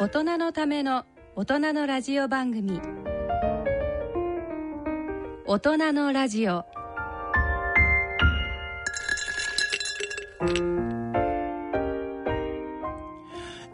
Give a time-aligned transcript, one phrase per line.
[0.00, 2.80] 大人のための大人のラジオ番組。
[5.44, 6.64] 大人のラジオ。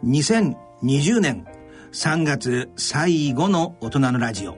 [0.02, 1.46] 2020年
[1.92, 4.56] 3月最後の大人のラジオ。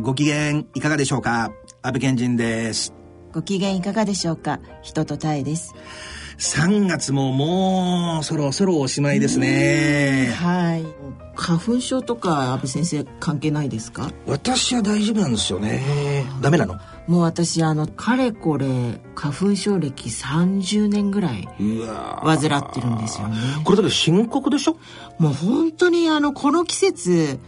[0.00, 1.52] ご機嫌いかがでしょうか？
[1.82, 2.94] 安倍賢人です。
[3.34, 4.60] ご機嫌いかがでしょうか？
[4.80, 5.74] 人とたえです
[6.40, 10.34] 3月ももうそろそろおしまいですね。
[10.38, 10.86] はい。
[11.36, 14.10] 花粉症とか安倍先生関係ないですか？
[14.26, 16.24] 私は大丈夫なんですよね。
[16.40, 16.78] ダメなの？
[17.06, 18.66] もう私あのかれこれ
[19.14, 23.36] 花粉症歴30年ぐらいうわ患ってるんですよね。
[23.62, 24.78] これだけ深刻でしょ？
[25.18, 27.38] もう本当にあのこの季節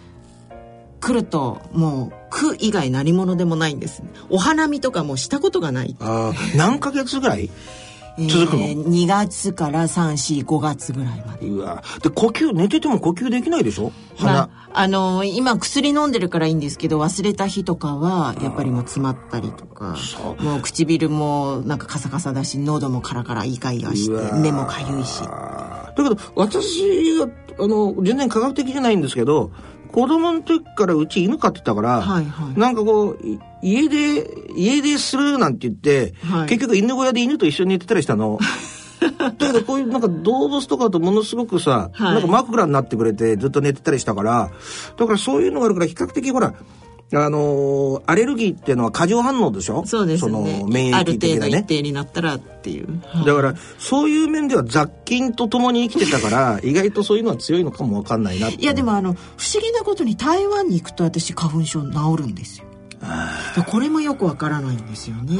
[1.00, 6.56] 来るともう苦以外何物でもないんですお花見とかもしたことがないあー。
[6.58, 7.48] 何ヶ月ぐらい？
[8.28, 8.62] 続くの？
[8.62, 11.46] えー2月から345月ぐらいまで。
[11.48, 11.82] うわ。
[12.02, 13.92] で呼吸寝てても呼吸できないでしょ？
[14.16, 14.38] 鼻、ま
[14.72, 19.96] あ、あの今薬飲んでるからいいんですけど忘れた日とかはやっぱりもう詰まったりとか。
[20.40, 25.20] もう唇もなんかカサカサだし喉もカラカライガイガして目もかゆいし。
[25.22, 29.50] だけど私はあの全然科学的じゃないんですけど
[29.92, 32.58] 子供の時からうち犬飼ってたから、はいはい。
[32.58, 36.48] なんかこうい家で家でするなんて言って、はい。
[36.48, 38.38] 結局犬小屋で犬と一緒に寝てたりしたの。
[39.18, 42.14] だけどこういうなんか動物とかとものすごくさ、はい。
[42.14, 44.50] なんか枕になってくれてずっと寝てたりしたから。
[44.96, 46.54] だからそういうのがあるから比較的ほら
[47.14, 49.84] あのーアレルギーっていうのは過剰反応でしょ？
[49.86, 50.32] そうですね。
[50.32, 51.40] の免ある疫的なね。
[51.40, 53.26] 程度一定になったらっていう、はい。
[53.26, 59.16] だからそういう面では雑菌と共に生きてたから 意外とそういうのは強いのかもわかんないないやでもあの不
[59.52, 62.64] 思議なことに台湾に行くと私花粉症治るんですよ。
[62.66, 62.71] で
[63.66, 65.36] これもよくわからないんですよね。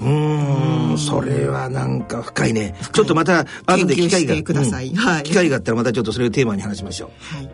[0.00, 0.98] うーん。
[0.98, 2.74] それはなんか深いね。
[2.92, 4.88] ちょっとまた後で機会が研究してください。
[4.88, 4.96] うん。
[4.96, 5.22] はい。
[5.22, 7.36] 機会があったらまたちょっとそれをテーマに話しましょう。
[7.36, 7.50] はい。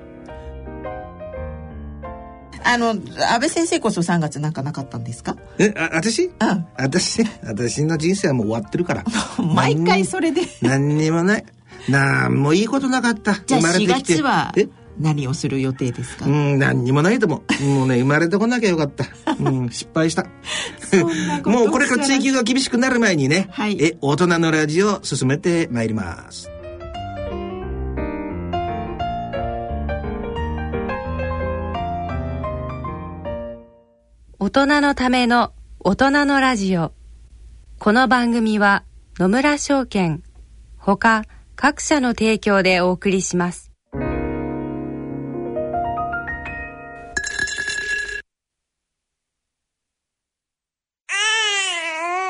[2.63, 3.01] あの安
[3.41, 5.37] 倍先生こそ3月なんかなかったんですか？
[5.59, 6.25] えあ私？
[6.27, 6.33] うん。
[6.77, 7.25] 私？
[7.45, 9.05] 私の人生はもう終わってるから。
[9.55, 10.43] 毎回それで。
[10.61, 11.45] 何にもない。
[11.89, 13.35] なんもいいことなかった。
[13.47, 14.15] じゃあ4生まれてきて。
[14.15, 14.69] 月はえ？
[15.01, 17.65] 何をする予定ですか、うん何にもないと思う。
[17.65, 19.07] もうね生まれてこなきゃよかった、
[19.41, 20.27] うん、失敗した。
[21.45, 23.83] もうこれから追求が厳しくなる前にね、はい。
[23.83, 26.51] え大人のラジオを進めてまいります。
[34.39, 36.93] 大人のための大人のラジオ。
[37.79, 38.85] この番組は
[39.19, 40.23] 野村証券
[40.77, 41.25] ほか
[41.57, 43.70] 各社の提供でお送りします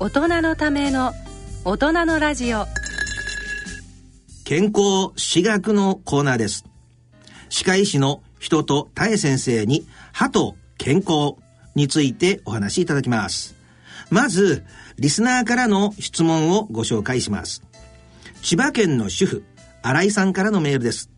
[0.00, 1.12] 大人のための
[1.64, 2.66] 大人のラジオ。
[4.44, 6.64] 健康私学のコーナーです。
[7.48, 11.34] 歯科医師の人とたえ先生に歯と健康
[11.74, 13.56] についてお話しいただきます。
[14.08, 14.64] まず
[15.00, 17.64] リスナーからの質問をご紹介します。
[18.40, 19.44] 千葉県の主婦
[19.82, 21.10] 新井さんからのメールです。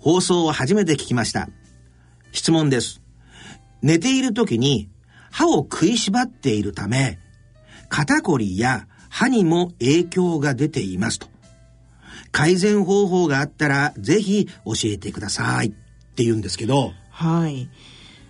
[0.00, 1.48] 放送を初めて聞きました。
[2.32, 3.00] 質問です。
[3.82, 4.90] 寝ている時に
[5.34, 7.18] 歯を食いしばっているため
[7.88, 11.26] 肩こりや歯にも影響が出ていますと。
[12.30, 15.68] 改善方法があったらぜひ教えてください。
[15.68, 16.92] って言うんですけど。
[17.10, 17.68] はい。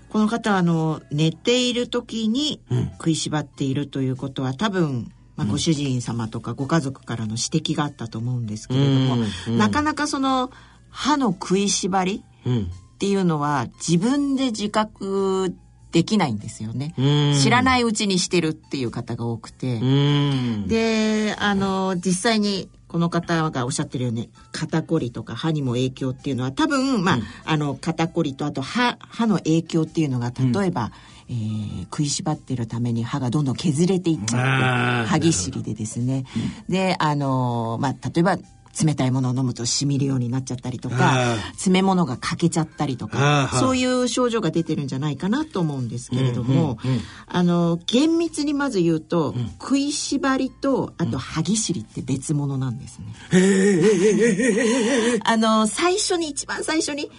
[0.08, 2.90] この方あの寝ている時にうん。
[2.92, 9.58] 食いしばっているということは多分、まあ、ご主人様とかご家族からの指摘があったと思うんですけれども、うんうん。
[9.58, 10.50] なかなかその
[10.90, 12.70] 歯の食いしばりうん。
[12.94, 15.54] っていうのは自分で自覚
[15.94, 16.92] できないんですよね。
[16.98, 17.02] う
[17.36, 17.38] ん。
[17.40, 19.76] 知らないうちにしてるっていう方が多くて。
[19.76, 20.66] うん。
[20.66, 30.92] で、あの、実際に、この方がおっしゃってるように肩こりとか歯にも影響っていうのは多分、まああの肩こりとあと歯歯の影響っていうのが例えば、
[31.28, 36.24] えー食いしばってるために歯がどんどん削れていっちゃって歯ぎしりでですね、
[36.68, 38.38] であのーまあ例えば
[38.82, 47.02] 冷たいものを飲むとしみるようになっちゃったりとかあ詰め物が欠けちゃったりとあかーそういう症状が出てるんじゃないかなと思うんですけれども、うんうんうん。
[47.26, 53.14] あの厳密にまず言うと、食いしばりとあと歯ぎしりって別物なんですね。
[55.24, 57.10] あの最初に一番最初に、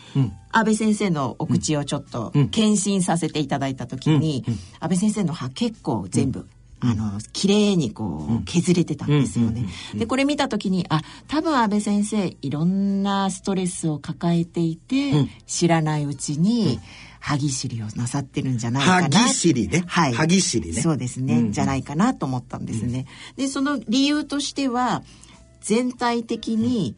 [0.51, 4.43] 安倍先生のお口をちょっと検診させていただいた時に、
[4.79, 6.47] 安倍先生の歯結構全部、
[6.81, 9.65] あの綺麗にこう削れてたんですよね。
[9.95, 15.13] でこれ見た時にあ多分安倍先生いろんなストレスを抱えていて、
[15.47, 16.79] 知らないうちに、
[17.19, 19.17] 歯ぎしりをなさってるんじゃないかな。
[19.19, 19.83] 歯ぎしりね。
[19.87, 20.13] はい。
[20.13, 20.81] 歯ぎしりね。
[20.81, 25.01] そうですね、じゃないかなと思ったんですね、でその理由としては
[25.61, 26.95] 全体的に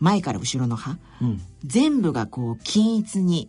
[0.00, 0.98] 前から後ろの歯、
[1.64, 3.48] 全部がこう均一に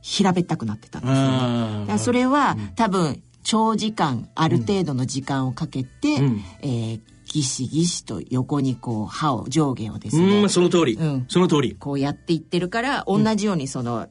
[0.00, 6.42] 平べったくなってたんですよね、それは、多分長時間ある程度の時間をかけて、ん。
[6.62, 7.00] えー
[7.32, 11.26] ギシギシと横にこう歯を上下をですうねんその通り、うん。
[11.28, 11.76] その通り。
[11.78, 14.08] こうやっていってるから同じようにその、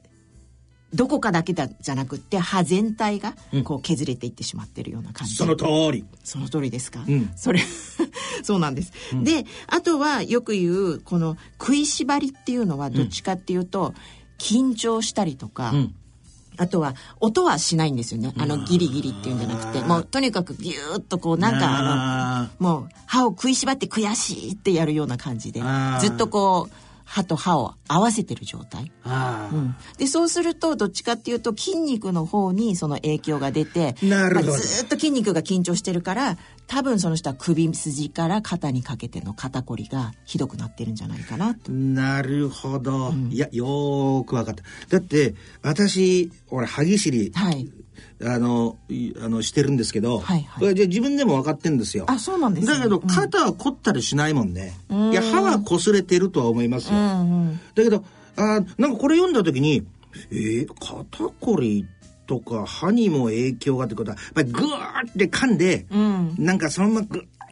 [0.92, 3.34] どこかだけだじゃなくって歯全体が
[3.64, 6.04] こう削れていってしまってるような感じ、その通り。
[6.24, 7.32] その通りですか、ん。
[7.36, 7.60] それ
[8.42, 8.92] そうなんです、
[9.22, 13.94] であとはよく言うこの食いしばりっていうのはどっちかっていうと、
[14.38, 15.94] 緊張したりとか、ん
[16.60, 18.34] あとは音はしないんですよね。
[18.38, 19.80] あのギリギリっていうんじゃなくて。
[19.80, 25.62] もうとにかくギューッとこうなんかああのもう歯を食いしばって悔しいってやるような感じで。
[26.00, 28.92] ずっとこう歯と歯を合わせてる状態。
[29.04, 29.74] うん。
[29.98, 34.48] でそうするとどっちかっていうと筋肉の方にその影響が出てなるほど。
[34.52, 41.72] まあずっと筋肉が緊張してるから多分その人は首筋から肩にかけての肩こりがひどくなってるんじゃないかなと。
[41.72, 44.62] なるほど、いやよーく分かった。
[44.88, 47.68] だって私俺歯ぎしりはい、
[48.22, 50.74] あのいあのしてるんですけど、はいはい。
[50.74, 52.04] じゃあ自分でも分かってるんですよ。
[52.08, 52.74] あそうなんですね。
[52.74, 57.60] だけど肩は凝ったりしないもんね、いや歯は擦れてるとは思いますよ、うんうん。
[57.74, 58.04] だけど
[58.36, 59.86] あなんかこれ読んだ時に
[60.30, 61.86] えー、肩こり
[62.26, 66.34] とか歯にも影響がってことはやっぱりグーって噛んで、うん。
[66.38, 67.49] なんかそのままグッとこう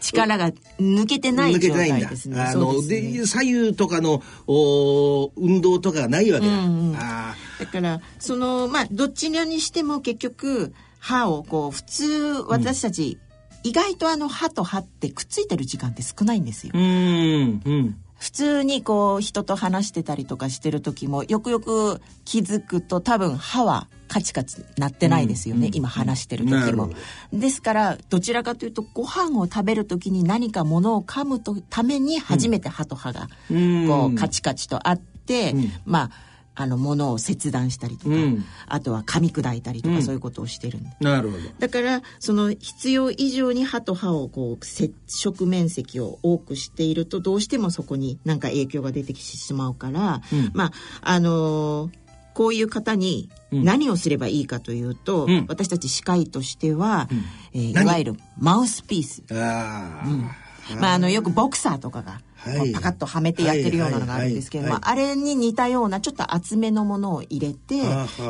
[0.00, 1.74] 力が抜けてない状。
[1.74, 2.40] 態ですね。
[2.40, 6.52] あのですねで左右とかのお運動とかがないわけだ。
[6.52, 12.06] うんうんあだからそのまあどっちにしても結局歯をこう普通
[12.48, 13.18] 私たち、
[13.62, 16.78] 意外とあの歯と歯ってくっついてる時間って少ないんですよー。
[16.78, 26.88] うんうん普通にこう人と話してたりとかしてる時もよくよく気づくと多分歯はカチカチなってないですよね、今話してる時も。
[27.32, 27.38] ど。
[27.38, 33.86] ですからどちらかというとご飯を食べる時に何かものを噛むとために初めて歯と歯がうん。
[33.86, 35.54] こうカチカチとあって、
[35.84, 36.10] まあ
[36.56, 38.44] あのものを切断したりとか、うん。
[38.66, 40.80] あとは噛み砕いたりとかそういうことをしてる。
[40.98, 41.44] なるほど。
[41.60, 50.50] だからその必要以上に歯と歯をこう接触面積を多くしているとどうしてもそこになんか影響が出てきてしまうから、うん。
[50.52, 50.72] まあ
[51.02, 52.00] あのー
[52.32, 55.46] こういう方に何をすればいいかというと、うん。
[55.48, 57.08] 私たち歯科医としては、
[57.52, 62.72] えーい何わゆるマウスピース、ああ、まあ、あのよくボクサーとかがはい。
[62.72, 67.82] パカッとはめてやってるようなのがあるんですけども、あれに似たようなちょっと厚めのものを入れて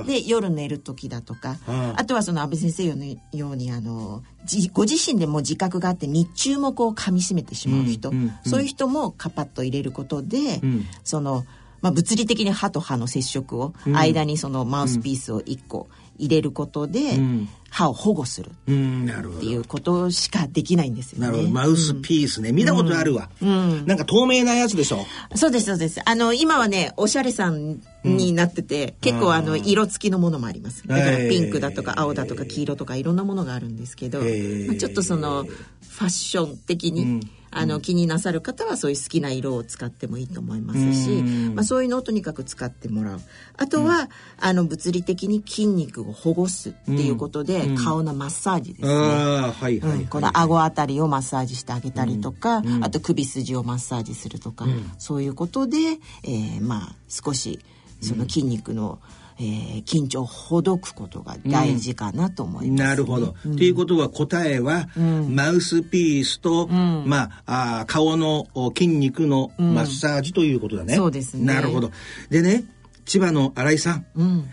[0.04, 2.00] で夜寝る時だとかはあ。
[2.00, 3.18] あとはその安倍先生のよ
[3.52, 10.84] うにあのじご自身でも自覚があって日中もこう噛み締めてしまう人、うんうんうんそういう人もカパッと入れることで、ん。
[11.04, 11.44] その、
[11.82, 18.50] まあ、物理的に歯と歯の接触を、間にそのマウスピースを1個入れることで、ん歯を保護する。
[18.50, 21.26] っていうことしかできないんですよね。
[21.28, 21.50] なるほど。
[21.50, 22.50] マウスピースね。
[22.50, 23.30] 見たことあるわ。
[23.40, 25.06] なんか透明なやつでしょ？
[25.36, 26.00] そうですそうです。
[26.04, 30.84] あの今はねおしゃれさんになってて、結構あの色付きのものもあります。
[30.86, 37.20] だからピンクだとか青だとか黄色とかいろんなものがあるんですけど、ちょっとそのファッション的に、
[37.50, 41.54] あの気になさる方はそういう好きな色を使ってもいいと思いますし、うん。
[41.54, 43.20] まあ、そういうのをとにかく使ってもらう。
[43.56, 48.94] あとは、あの物理的に筋肉を保護すっていうことで、顔のマッサージですね。
[48.94, 54.66] はいはい、この顎あたりをマッサージしてあげたりとか、あと首筋をマッサージするとか、
[54.98, 55.76] そういうことで、
[56.24, 57.58] えーまあ少し
[58.00, 58.98] その筋肉の、
[59.40, 63.34] えー緊張をほどくことが大事かなと思います、なるほど。
[63.42, 70.94] と、いうことは答えは、マウスピースと、まああー顔のお筋肉のマッサージということだね。
[70.94, 71.90] そうですねなるほど。
[72.28, 72.64] でね、
[73.06, 74.44] 千葉の新井さん、うん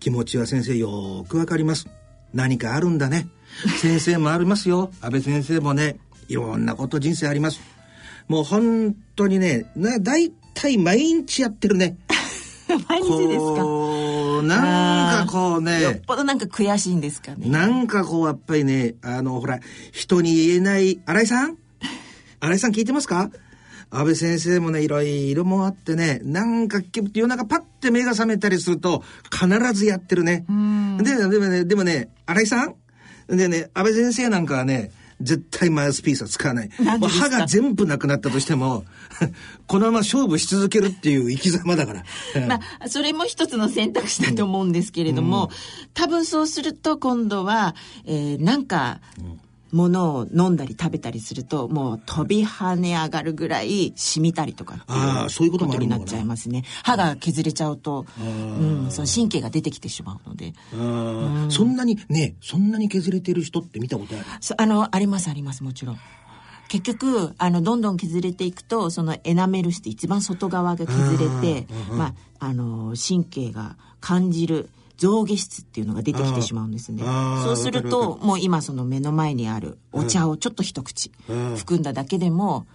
[0.00, 1.86] 気持ちは先生よーくわかります。
[2.34, 3.28] 何かあるんだね。
[3.80, 4.90] 先生もありますよ。
[5.00, 7.60] 安倍先生もね、いろんなこと人生あります。
[8.26, 11.98] もう本当にね、な、だいたい毎日やってるね。
[12.88, 13.62] 毎日ですか？
[14.42, 15.82] なんかこうね。
[15.82, 17.48] よっぽどなんか悔しいんですかね。
[17.48, 19.60] なんかこうやっぱりね、あの、ほら、
[19.92, 21.56] 人に言えない、新井さん？
[22.40, 23.30] 新井さん聞いてますか？
[23.94, 26.80] 安倍先生もね、いろいろもあってね、なんか
[27.12, 30.46] 夜中パッて目が覚めたりすると、必ずやってるね。
[30.98, 32.74] で、でもね、でもね、新井さん？
[33.36, 34.90] でね、安倍先生なんかはね、
[35.22, 36.70] 絶対マウスピースは使わない。
[36.98, 38.84] もう歯が全部なくなったとしても、
[39.66, 42.04] このまま勝負し続けるっていう生き様だから。
[42.46, 45.50] まあ、それも一つの選択肢だと思うんですけれども、うん、
[45.94, 47.74] 多分そうすると今度は、
[48.04, 49.40] えー、なんか、うん
[49.72, 56.64] ものを飲んだり食べたりするともう飛び跳ね上がるぐらい染みたりとかああそういうことになっちゃいますね。
[56.84, 60.76] 歯が削れちゃうと、うん、その神経が出てきてしまうので、う
[61.46, 64.24] ん、そんなにねそんなに削れてる人って見たことある？
[64.58, 65.98] あのありますありますもちろん。
[66.68, 74.70] 結局あのどんどん削れていくとそのエナメル質一番外側が削れてまああの神経が感じる
[75.02, 77.02] 上下質っていうのが出てきてしまうんですね。
[77.42, 81.10] そうすると、もう今その目の前にあるお茶をちょっと一口
[81.56, 82.66] 含んだだけでも、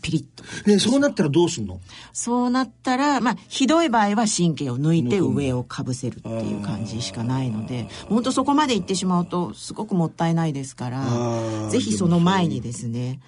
[0.00, 0.44] ピリッと。
[0.68, 1.80] ねそうなったらどうすんの？
[2.12, 13.20] そうなったら、まあ、ひどい場合は神経を抜いて上をかぶせるっていう感じしかないので、本当そこまで行ってしまうと、すごくもったいないですから、ぜひその前にですね、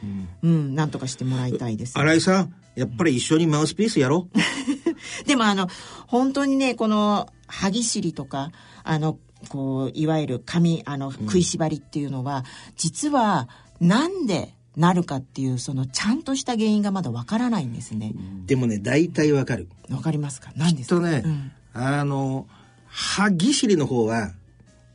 [0.42, 1.98] うん、うん、なんとかしてもらいたいです。
[1.98, 4.38] 新井さん、やっぱり一緒にマウスピースやろう。
[5.26, 5.68] でもあの、
[6.06, 7.28] 本当にね、この、
[7.60, 8.50] 歯ぎしりとか、
[8.82, 9.18] あの、
[9.48, 12.44] こう、いわゆる髪、あの、食いしばりっていうのは、うん、
[12.76, 13.48] 実は、
[13.80, 18.12] なんでなるかっていうそのちゃんとした原因がまだわからないんですね。
[18.46, 19.68] でもね大体わかる。
[19.90, 20.52] わかりますか？
[20.56, 20.96] 何ですか？
[20.96, 22.46] とね、うん、あの
[22.86, 24.32] 歯ぎしりの方は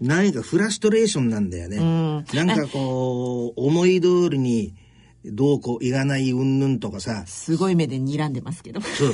[0.02, 1.78] 何かフラストレーションなんだよね。
[1.78, 4.74] うん、なんかこう思い通りに
[5.26, 7.26] どうこういがない云々とかさ。
[7.28, 8.82] すごい目で睨んでますけど。
[8.82, 9.06] そ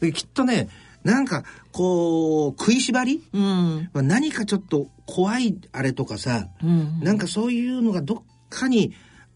[0.00, 0.12] う。
[0.12, 0.68] きっとね。
[1.04, 8.92] なんか、こう、食いしばり、うん、何かちょっと怖いあれとかさ、うん、なんかそういうのがどっかに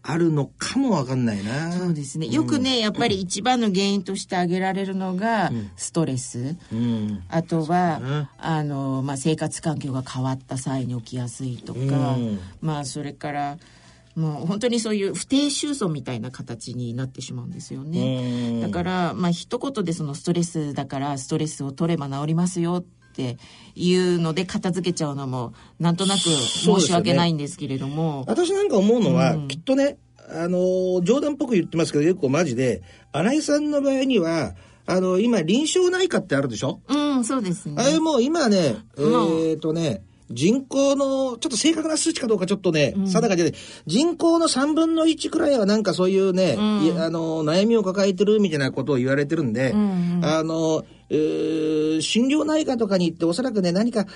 [0.07, 1.71] あるのかもわかんないな。
[1.71, 2.27] そうですね。
[2.27, 6.55] よくね、うん、やっぱり一番の原因として挙げられるのが、ストレス。
[6.71, 11.83] うん、あとは、ね、あの、まあ、生活環境が変わった際に起きやすいとか、う
[12.19, 13.57] ん、まあ、それから、
[14.15, 18.61] もう本当にそういう不定収束みたいな形になってしまうんですよね。
[18.61, 23.37] だから、まあ、一言でそのストレスだからストレスを取れば治りますよって
[23.75, 29.97] いうので片付けちゃうのもなんとなく申し訳ないんですけれども、ね、私なんか思うのは、うん、きっとね
[30.29, 34.55] あの冗談っぽく言ってますけど結構マジで新井さんの場合には
[34.87, 36.79] あの今臨床内科ってあるでしょ？
[36.87, 37.75] うんそうですね。
[37.77, 43.53] あれもう今ねえー、っとね人口の、ちょっと正確な数値かどうかちょっとね、定かで、
[43.85, 54.07] 人口の3分の1くらいはなんかそういうね、うん、あの、悩みを抱えてるみたいなことを言われてるんで、うんうん、あの、えー、心療内科とかに行っておそらくね、何か、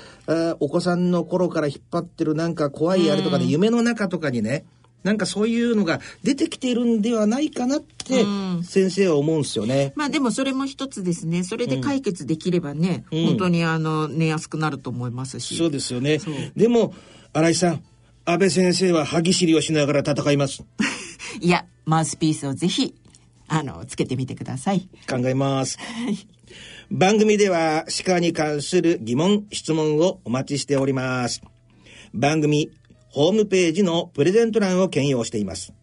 [0.60, 4.66] お子さんの頃から引っ張ってるなんか怖いあれとかね、うん、夢の中とかにね、
[5.04, 8.26] なんかそういうのが出てきてるんではないかなって
[8.64, 9.94] 先生は思うんですよね。
[9.96, 11.44] まあでもそれも一つですね。
[11.44, 15.56] それで解決できればね、うん、本当にあの寝やすくなると思いますし。
[15.56, 16.20] そうですよね。
[16.56, 16.94] でも
[17.34, 17.84] 新井さん、
[18.26, 20.64] 安倍先生は歯ぎしりをしながら戦います。
[21.40, 22.96] いや、マウスピースをぜひ
[23.48, 24.90] あのつけてみてください。
[25.10, 25.78] 考えます。
[26.92, 31.42] 番組では歯科に関する疑問、質問をお待ちしております。
[32.14, 32.72] 番組
[33.10, 35.74] ホームページのプレゼント欄を兼用しています。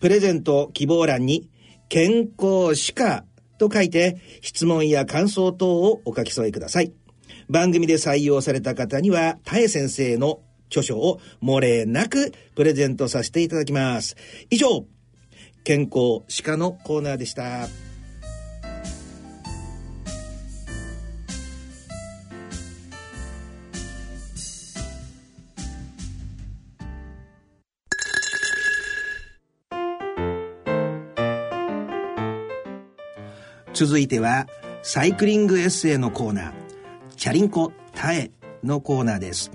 [0.00, 1.48] プレゼント希望欄に、
[1.88, 3.24] 健康歯科
[3.58, 6.92] と書いて、質問や感想等をお書き添えください。
[7.48, 14.16] 番組で採用された方には、たえ先生の著書を漏れなくプレゼントさせていただきます。
[14.50, 14.86] 以上、
[15.62, 17.93] 健康歯科のコーナーでした。
[33.74, 34.46] 続いては、
[34.82, 36.52] サイクリングエッセイのコーナー、
[37.16, 38.30] チャリンコタエ
[38.62, 39.50] のコーナーです。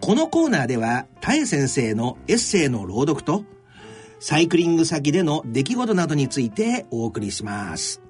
[0.00, 3.44] このコーナーでは、タエ先生のエッセイの朗読と、
[4.18, 8.02] サイクリング先での出来事などについてお送りします。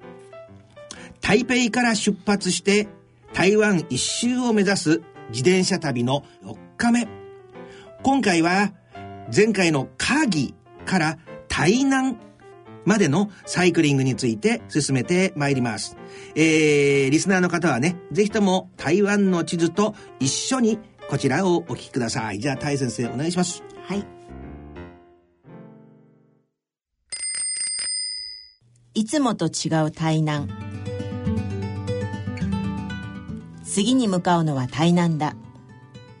[1.21, 2.89] 台北から出発して
[3.31, 7.07] 台湾一周を目指す自転車旅の4日目。
[8.03, 8.73] 今回は
[9.33, 12.17] 前回のカーギーから台南
[12.85, 15.97] までのサイクリングについて進めてまいります。
[16.35, 22.39] えー、リスナーの方はね、ぜひとも台湾の地図と一緒にこちらをお聞きください。
[22.39, 23.63] じゃあ、タイ先生お願いします。
[23.83, 24.05] はい。
[28.93, 30.49] いつもと違う台南
[33.63, 35.35] 次に向かうのは台南だ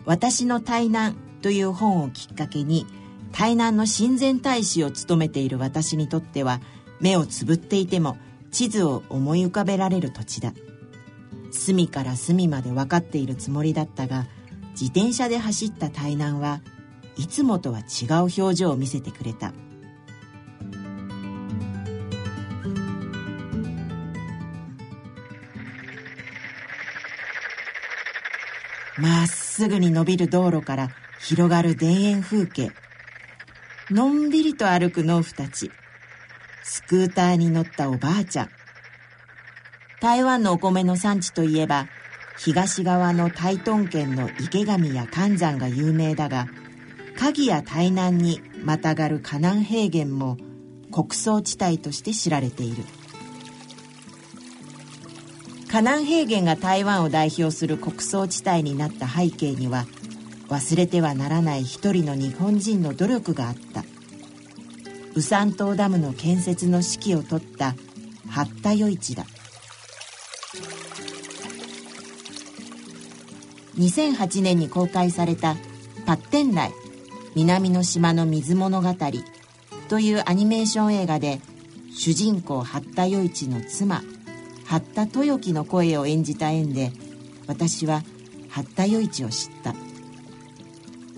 [0.05, 2.85] 私の台南という本をきっかけに
[3.31, 6.61] 台南の親善大使を務めている私にとっては
[6.99, 8.17] 目をつぶっていても
[8.51, 10.53] 地図を思い浮かべられる土地だ。
[11.51, 14.27] 隅から隅まで分かっているつもりだったが
[14.71, 16.61] 自転車で走った台南は
[17.17, 19.53] いつもとは違う表情を見せてくれた。
[28.97, 32.71] まっすぐに伸びる道路から広がる田園風景。
[33.91, 35.69] のんびりと歩く農夫たち。
[36.63, 38.49] スクーターに乗ったおばあちゃん。
[39.99, 41.89] 台湾のお米の産地といえば
[42.37, 46.47] 東側の台東県の池上や関山が有名だが
[47.17, 50.37] 鍵や台南にまたがる河南平原も
[50.89, 52.85] 穀倉地帯として知られている。
[55.67, 59.85] 河南平原が台湾を代表する穀倉地帯になった背景には
[60.51, 63.85] 忘れてはならない一人の日本人の努力があった。
[65.15, 67.73] 宇山島ダムの建設の指揮を執った
[68.29, 69.25] 八田余一だ。
[73.77, 75.55] 2008年に公開された
[76.05, 76.73] 「パッテン内
[77.33, 78.89] 南の島の水物語」
[79.87, 81.39] というアニメーション映画で
[81.95, 84.03] 主人公八田余一の妻
[84.65, 86.91] 八田豊樹の声を演じた縁で
[87.47, 88.03] 私は
[88.49, 89.90] 八田余一を知った。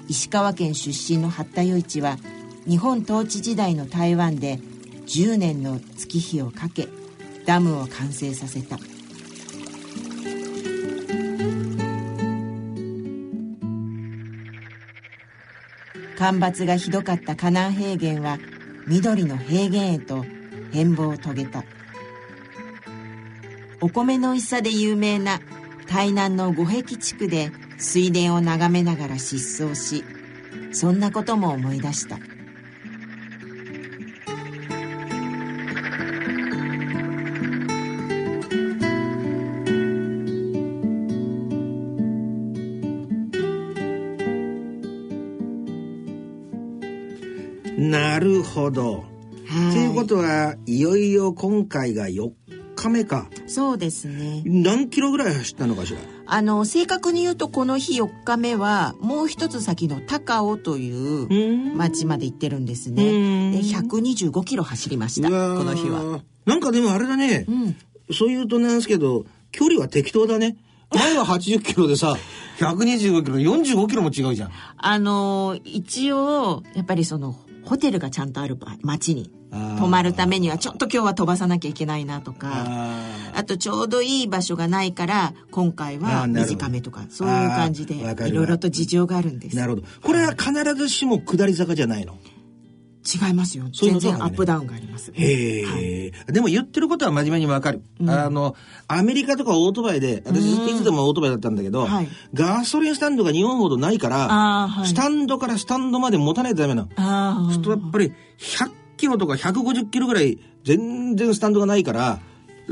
[0.08, 2.18] 石川県出身の八田余一は
[2.68, 4.60] 日本統治時代の台湾で
[5.06, 6.88] 10年の月日をかけ
[7.46, 8.78] ダムを完成させた。
[16.18, 18.38] 干ばつがひどかった河南平原は
[18.88, 20.24] 緑の平原へと
[20.72, 21.66] 変貌を遂げた。
[23.82, 25.42] お米の美味しさで有名な
[25.88, 27.52] 台南の五壁地区で
[27.84, 30.04] 水田を眺めながら失踪し
[30.72, 32.18] そんなことも思い出した
[47.78, 49.04] なるほど。
[49.72, 52.32] ということはいよいよ今回が4
[52.76, 53.30] 日目か。
[53.48, 54.42] そうですね。
[54.46, 56.00] 何キロぐらい走ったのかしら？
[56.34, 63.52] あの、正確に言うとこの日4日目は、もう一つ先の高尾という町まで行ってるんですね。
[63.52, 66.22] で、125キロ走りました、この日は。
[66.48, 67.76] なんかでもあれだね、うん、
[68.12, 70.58] そう言うとなんですけど、距離は適当だね。
[70.90, 72.18] 前は80キロでさ、
[72.58, 74.52] 125キロ、45キロも違うじゃん。
[74.78, 77.36] あの、一応、やっぱりその、
[77.66, 79.32] ホテルがちゃんとある町に。
[79.78, 82.50] 泊まるためにはちょっと今日は飛ばさなきゃいけないなとか。
[83.36, 89.56] あとちょうどいい場所がないから今回は短めとかそういう感じでいろいろと事情があるんです。
[89.56, 89.88] なるほど。
[90.02, 92.18] これは必ずしも下り坂じゃないの？
[93.04, 93.66] 違いますよ。
[93.72, 95.12] 全然アップダウンがあります。
[95.14, 98.56] へえ、はい、でも言ってることは真面目にわかる、うん、あの、
[98.88, 107.46] アメリカとかオートバイで、私いつでもオートバイだったんだけど、はい、ガソリンスタンドが日本ほどないから、はい、スタンドからスタンドまで持たないとダメなの。
[107.46, 112.20] そうするとやっぱり100キロとか150キロぐらい全然スタンドがないから、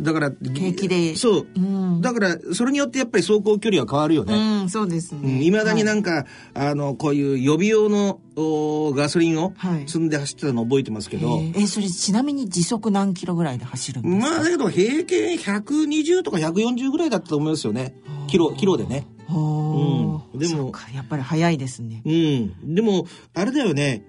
[0.02, 1.16] だから、景気で。
[1.16, 1.48] そう。
[1.56, 4.62] うん、だから、それによってやっぱり走行距離は変わるよね。
[4.64, 5.44] うん、そうですね。
[5.44, 9.54] い、ま、だになんか、はい、あの、こういう予備用のおガソリンを
[9.86, 11.38] 積んで走ってたの覚えてますけど。
[11.38, 14.30] はい、えそれちなみに時速何キロぐらいで走るんですか？
[14.32, 17.94] まあ、だけど平均120とか140ぐらいだったと思いますよね。
[18.28, 19.08] キロ、キロでね。
[19.30, 20.40] うん。
[20.40, 20.72] でも。
[20.96, 22.02] やっぱり早いですね。
[22.06, 22.74] うん。
[22.76, 24.04] でも、あれだよね。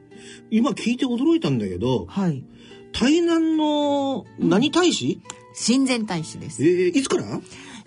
[0.51, 2.07] 今聞いて驚いたんだけど。
[2.09, 2.45] はい。
[2.93, 6.63] 台南の何大使、うん親善大使です。
[6.65, 7.25] えー、いつから？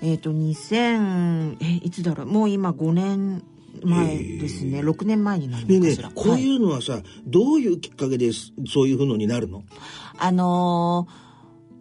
[0.01, 3.43] えっ、ー、と、2000、え、いつだろう、もう今5年
[3.83, 6.09] 前ですね、えー、6年前になるのかしら。
[6.09, 9.63] ねこういうのはさ、はい、どういうきっかけでそういうふうになるの？
[10.17, 11.25] あのー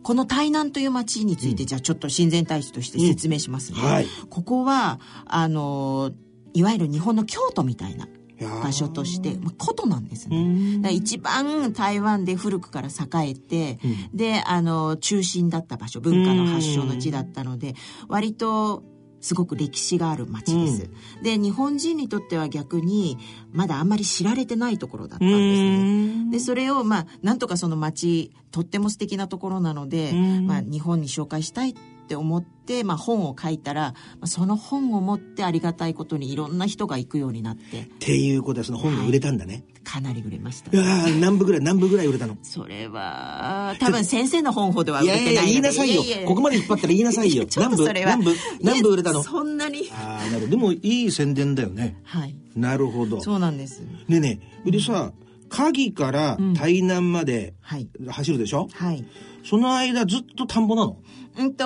[0.04, 3.78] この台南という町について、じゃあちょっと親善大使として説明しますね。
[3.82, 6.12] うんはい、ここは、あの
[6.52, 8.06] いわゆる日本の京都みたいな
[8.40, 10.90] 場所として、まあ、古都なんですね。
[10.92, 17.74] 一番台湾で古くから栄えて、うん、で、あの、中心だった場所、文化の発祥の地だったので、
[18.08, 18.82] 割と
[19.20, 20.90] すごく歴史がある町です。
[21.16, 23.18] うん、で、日本人にとっては逆に、
[23.52, 26.30] まだあんまり知られてないところだったんですね。
[26.30, 31.74] で、それを、まあ、なんとかその町、とっても素敵なところなので、まあ、日本に紹介したいっ
[32.06, 37.80] て思って、まあ、本を書いたらその本を持ってありがたいことにいろんな人が行くようになって。
[37.80, 39.54] っていうことはその本が売れたんだね。
[39.54, 42.36] はい、かなり売れました、いやー何部ぐらい何部ぐらい売れたの？
[42.42, 46.02] それは多分先生の本ほどは売れてないいやいや言いなさいよ。
[46.26, 47.44] ここまで引っ張ったら言いなさいよ。
[47.46, 49.22] ちょっとそれは何部何部売れたの？
[49.22, 49.90] そんなに。
[49.92, 50.46] ああなるほど。
[50.48, 51.96] でもいい宣伝だよね。
[52.04, 52.34] はい。
[52.56, 53.20] なるほど。
[53.20, 53.80] そうなんです。
[53.80, 55.12] ねえねえでさ
[55.48, 57.88] 鍵から台南まではい。
[58.08, 59.04] 走るでしょ、はい
[59.44, 60.96] その間ずっと田んぼなの？
[61.36, 61.64] うんと、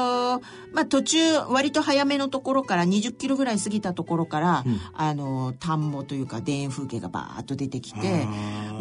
[0.73, 1.19] まあ、途中、
[1.51, 4.65] 割と早めのところから、20キロぐらい過ぎたところから、
[4.95, 8.27] あの、田んぼというか、田園風景がバーッと出てきて、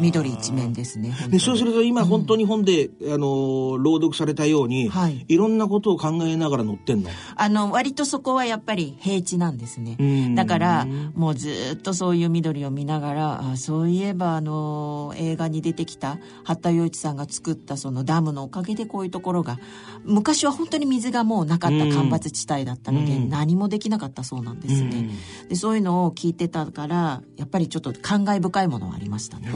[0.00, 1.14] 緑一面ですね。
[1.26, 1.40] でに。
[1.40, 5.26] そうすると今本当に本で、あの朗読されたように、はい。
[5.28, 7.10] いろんなことを考えながら乗ってんの？
[7.36, 9.96] あの、割とそこはやっぱり平地なんですね。
[10.00, 10.34] うん。
[10.34, 19.58] だから、もうずっとそういう緑を見ながら、あそういえば、あの、映画に出てきた、八田洋一さんが作ったそのダムのおかげでこういうところが、
[20.04, 25.10] 昔は本当に水がもうなかった干ばつ地帯だったので、うん何もできなかったそうなんですね。
[25.48, 29.48] で、そういうのを聞いてたから、やっぱりちょっと感慨深いものはありましたね。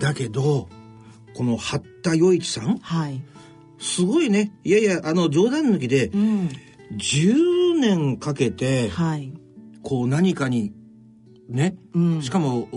[0.00, 0.68] だけど
[1.36, 2.78] この八田余一さん？
[2.78, 3.20] はい。
[3.78, 6.48] すごいねいやいやあの冗談抜きでうん。
[6.96, 9.32] 10年かけてはい。
[9.82, 10.72] こう何かに
[11.48, 12.68] ね、うんしかも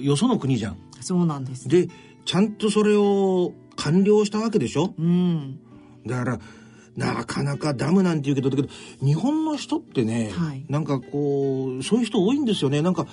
[0.00, 1.68] よその国じゃんそうなんです。
[1.68, 1.88] で
[2.26, 4.94] ちゃんとそれを完了したわけでしょ？
[4.98, 5.58] うん。
[6.06, 6.40] だから
[6.96, 8.68] なかなかダムなんて言うけどだけど
[9.04, 10.66] 日本の人ってね、はい。
[10.68, 12.82] なんかこうそういう人多いんですよね。
[12.82, 13.06] なんか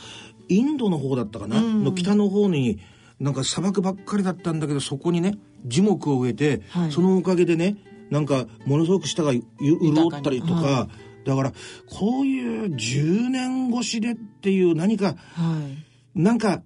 [0.50, 1.84] インドの方だったかな、うん。
[1.84, 2.80] の北の方に
[3.20, 6.92] なんか砂漠ばっかりだったんだけどそこにね樹木を植えて、はい。
[6.92, 7.78] そのおかげでね
[8.10, 10.90] なんかものすごく舌がゆ潤ったりとか、は
[11.26, 11.52] だから
[11.90, 15.60] こういう10年越しでっていう何かは
[16.16, 16.20] い。
[16.20, 16.64] なんか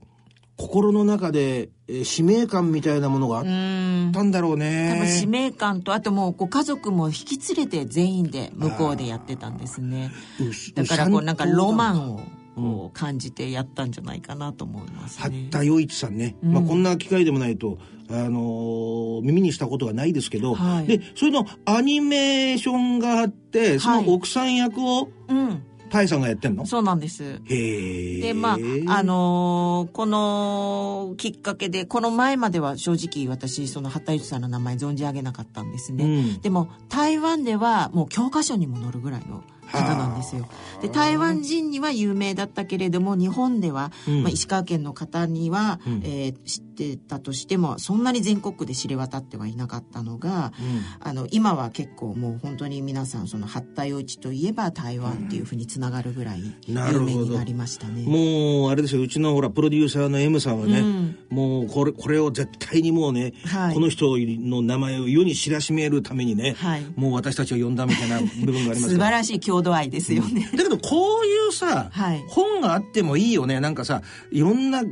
[0.62, 4.12] 心の中で、えー使命感みたいなものがあっうん。
[4.14, 4.90] たんだろうね。
[4.94, 10.12] 多分使命感とあともうご家族も引き連れて全員で向こうでやってたんですね。
[10.40, 12.22] うだからこうなんかロマンを
[12.58, 12.64] うん。
[12.64, 15.48] こう感じてやったんじゃないかなと思いますね。
[15.50, 16.54] 八田余一さんね、うん。
[16.54, 17.78] まあ、こんな機会でもないと、
[18.10, 20.86] あのー耳にしたことがないですけど、はい。
[20.88, 24.06] でそれのアニメーションがあってそはい。
[24.06, 27.42] の奥さん役をうんタイさんがやってんの、そうなんです。
[27.46, 28.56] へえでまあ
[28.98, 36.42] あのーこのきっかけでこの前までは正直私その八田由さんの名前存じ上げなかったんですね、うん。
[36.42, 40.48] でも台湾ではもう教科書にも載るぐらいの方なんですよ。
[40.82, 44.24] で台湾人には有名だったけれども日本では、うん。
[44.24, 46.02] まあ、石川県の方には、うん。
[46.04, 50.52] えー知ってたとしてもそんなに全国区で知れ渡ってはいなかったのが、
[51.00, 58.04] あの今は結構もう本当に皆さんその八田洋一といえば台湾っていうふうにつながるぐらい有名になりましたね。
[58.04, 61.18] もうあれですようちのほらプロデューサーの M さんはね、うん。
[61.30, 63.74] もうこれこれを絶対にもうね、はい。
[63.74, 66.86] この人の名前を世に知らしめるためにね、はい。
[66.96, 70.50] もう私たちを呼んだみたいな部分があります 素晴らしい郷土愛ですよね。
[70.52, 74.84] だけどこういうさ、はい本があってもいいよねなんかさいろんな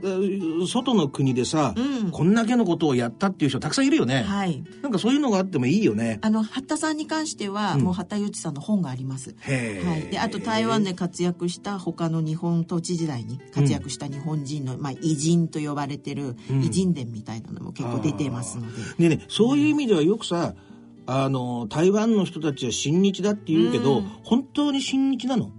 [0.67, 4.63] 外の国でさ、うんこんだけのことをやったっていう人たくさんいるよね、はい。
[4.81, 9.35] なんかそういうのがあってもいいよねあの八田さんに関しては、うんもう八田裕一さんの本があります。
[9.41, 20.53] はい、であと台湾で活躍した他の日本統治時代に活躍した日本人の、まあ、偉人と呼ばれてる偉人伝みたいなのも結構出てますので、ねえねそういう意味ではよくさ
[21.11, 24.03] あの台湾の人たちは親日だって言うけど、うん。
[24.23, 25.51] 本当に親日なの？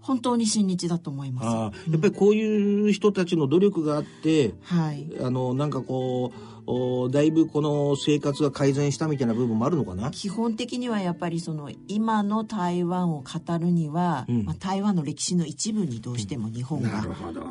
[0.00, 1.90] 本当に親日だと思います。
[1.90, 5.10] やっぱりこういう人たちの努力があってはい。
[5.20, 10.10] あのなんかこうおだいぶこの生活が改善したみたいな部分もあるのかな？
[10.10, 14.44] 基本的にはやっぱりその今の台湾を語るには、うん。
[14.44, 17.02] まあ、台湾の歴史の一部にどうしても日本なが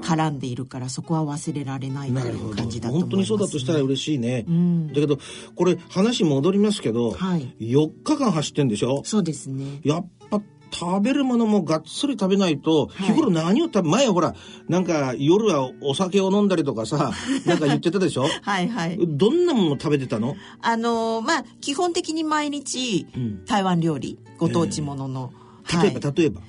[0.01, 4.88] 絡んでいるからそこは忘れられないという感じだと思います、本当にそうだとしたら嬉しいね、うん。
[4.88, 5.17] だけど
[5.55, 7.55] これ話戻りますけど、はい。
[7.60, 9.03] 4日間走ってんでしょ？
[9.05, 9.81] そうですね。
[9.84, 10.41] やっぱ
[10.73, 13.07] 食べるものもがっつり食べないと、はい。
[13.07, 14.36] 日頃何を食べ前ほら
[14.69, 17.12] なんか夜はお酒を飲んだりとかさ
[17.45, 18.27] なんか言ってたでしょ？
[18.41, 18.97] はいはい。
[19.01, 20.36] どんなもの食べてたの？
[20.62, 23.45] あのーまあ基本的に毎日、うん。
[23.45, 25.34] 台湾料理ご当地ものの、
[25.81, 26.41] 例えば、例えば？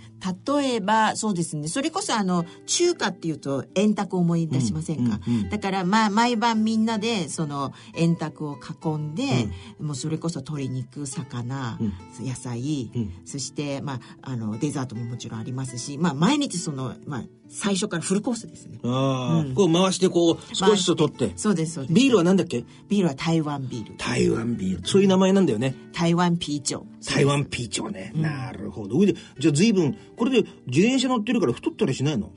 [0.47, 1.69] 例えばそうですね。
[1.69, 5.51] それこそあの中華っていうと円卓を思い出しませんか、うんうんうん。
[5.51, 9.49] だからまあ毎晩みんなでその円卓を囲んで、
[9.81, 11.93] もうそれこそ鶏肉魚、うん。
[12.27, 13.13] 野菜、うん。
[13.25, 17.23] そしてまああのデザートももちろんありますしまあ毎日そのまあ
[17.55, 18.79] 最初からフルコースですね。
[18.83, 19.55] ああ、うん。
[19.55, 21.33] こう回してこう少しずつ取って。
[21.37, 21.95] そうですそうです。
[21.95, 22.65] ビールはなんだっけ？
[22.89, 23.97] ビールは台湾ビール。
[23.99, 24.89] 台湾ビール。
[24.89, 25.75] そういう名前なんだよね。
[25.93, 29.05] 台湾ピーチョ台湾ピーチョね、なるほど。
[29.05, 32.31] じゃあ随分これで自転車乗ってるから太ったりしないの？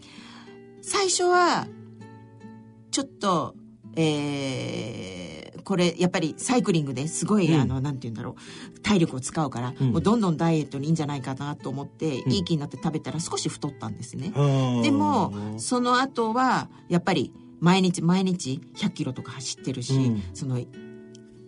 [0.81, 1.67] 最初は
[2.91, 3.55] ちょっと
[3.95, 7.59] えーこれやっぱりサイクリングですごい、うん。
[7.59, 8.35] あのなんて言うんだろ
[8.75, 9.91] う体力を使うから、うん。
[9.91, 12.31] もうどんどんダイエットにいいんじゃないかなと思って、ん。
[12.31, 14.31] いい気になって食べたら少し太ったんですね、
[14.83, 20.59] でもその後はやっぱり毎日毎日100キロとか走ってるし、うん、その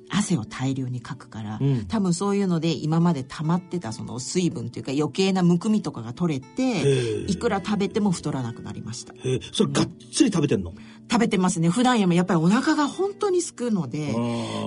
[0.10, 9.14] 汗を大量にかくから、うん、多分そういうので今まで溜まってたその水分というか余計なむくみとかが取れていくら食べても太らなくなりました。
[9.52, 10.74] それがっつり食べてんの、
[11.10, 11.70] 食べてますね。
[11.70, 14.14] 普段よりもやっぱりお腹が本当にすくので。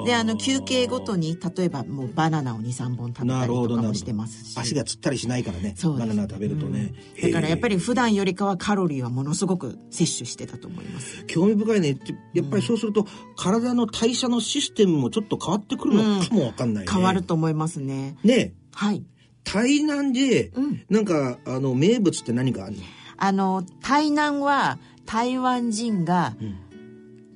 [0.06, 4.58] であの休憩ごとに例えばもうバナナを23本食べたりとかもしてますし。
[4.58, 5.74] 足がつったりしないからね。
[5.82, 11.24] バナナ食べるとね、うん、だからやっぱり普段よりかはカロリーはものすごく摂取してたと思います。
[11.26, 11.98] 興味深いね。
[12.34, 16.88] やっぱりそうすると、体の代謝のシステムもちょっと変わってくるのかもわかんない、ね。
[16.88, 18.16] うん、変わると思いますね。
[18.24, 18.54] ね。
[18.72, 19.04] はい。
[19.44, 22.82] 台南で、うん、なんかあの名物って何かあるの？
[23.22, 24.78] あの台南は
[25.10, 26.36] 台湾人が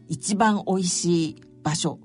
[0.06, 1.98] 一番美味しい場所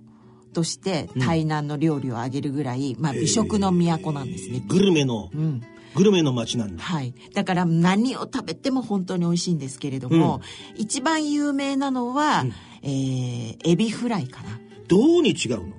[0.51, 4.63] として台南の料理をあげるぐらい、まあ、美食の都なんですね。
[4.67, 5.61] グルメの、うん、
[5.93, 6.81] グルメの街なんだ。
[6.81, 7.13] はい。
[7.35, 10.41] だから何を食べても本当に美味しいんですけれども、
[10.73, 14.59] うん、一番有名なのは、うん、えー、エビフライかな。
[14.87, 15.75] どうに違うの？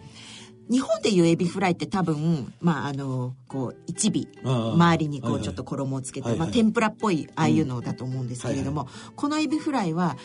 [0.70, 10.16] 日本でいうエビフライって多分、まあ、あの、こう、一尾、周りにこう、ちょっと衣をつけて、まあ、天ぷらっぽい、ああいうのだと思うんですけれども、このエビフライは、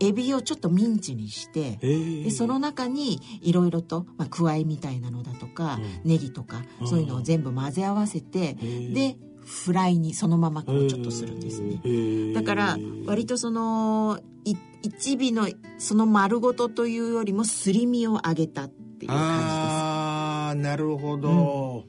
[0.00, 12.34] エビをちょっとミンチにしてでその中にいろいろと、まあ、くわいみたいなのだとか、うん、ネギとかそういうのを全部混ぜ合わせてでフライにそのままこうちょっとするんですね。
[12.34, 14.18] だから割とその
[14.82, 18.68] 一尾のその丸ごとというよりもすり身を揚げた
[19.04, 21.84] っていう感じですああなるほど、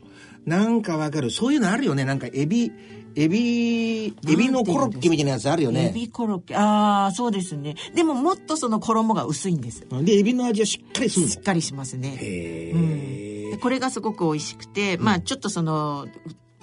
[0.46, 2.72] うん、なんかわかるそういうのあるよねなんかエビ
[3.18, 5.88] エビ、エビのコロッケみたいなやつあるよね。
[5.88, 6.54] エビコロッケ。
[6.54, 7.76] ああ、そうですね。
[7.94, 9.88] でももっとその衣が薄いんです。
[9.90, 11.32] で、エビの味はしっかりするの？
[11.32, 12.18] しっかりしますね。
[12.20, 16.08] へえ、うん、これがすごく美味しくて、まあちょっとその、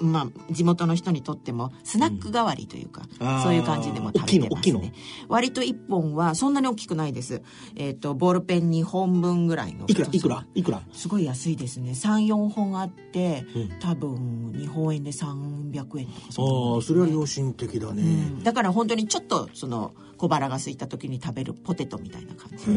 [0.02, 4.92] まあ、地元の人にとってもスナック代わりというか、うん、そういう感じでも食べてますね。
[5.28, 7.42] 割と1本はそんなに大きくないです。
[7.76, 10.08] えっ、ー、とボールペン2本分ぐらいのいくら？
[10.10, 10.46] いくら？
[10.54, 10.82] いくら？
[10.92, 11.92] すごい安いですね。
[11.92, 18.06] 34本あって、うん、多分日本円で300円とかそああそれは良心的だね、う
[18.40, 22.76] ん、だから本当にちょっとその小腹が空いた時に食べるポテトみたいな感じ、ね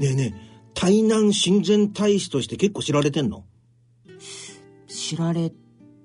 [0.00, 3.44] えねえ台南親善大使として結構知られてんの？
[4.88, 5.52] 知られっ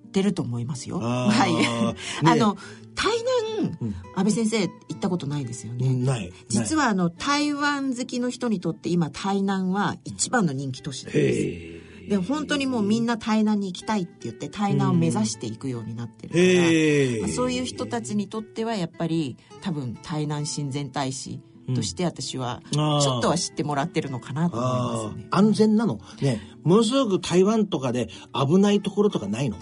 [0.08, 1.00] てると思いますよ。
[1.00, 1.54] はい。
[2.28, 2.58] あの、
[2.96, 3.13] 台
[3.60, 5.93] 南、うん、安倍先生行ったことないですよね。
[5.93, 6.34] ない。
[6.50, 11.88] 実はあの、台湾好きの人にとって今台南は一番の人気都市なんです。
[12.08, 21.41] で本当にもうみんな台南に行きたいって言って台南を目指していくようになってるから、まあ、そういう人たちにとってはやっぱり多分台南親善大使
[21.76, 25.28] として私はちょっとは知ってもらってるのかなと思いますね。
[25.32, 26.00] 安全なの。
[26.22, 26.39] ね。
[26.63, 29.58] ものすごく台湾とかで危ないところとかないの？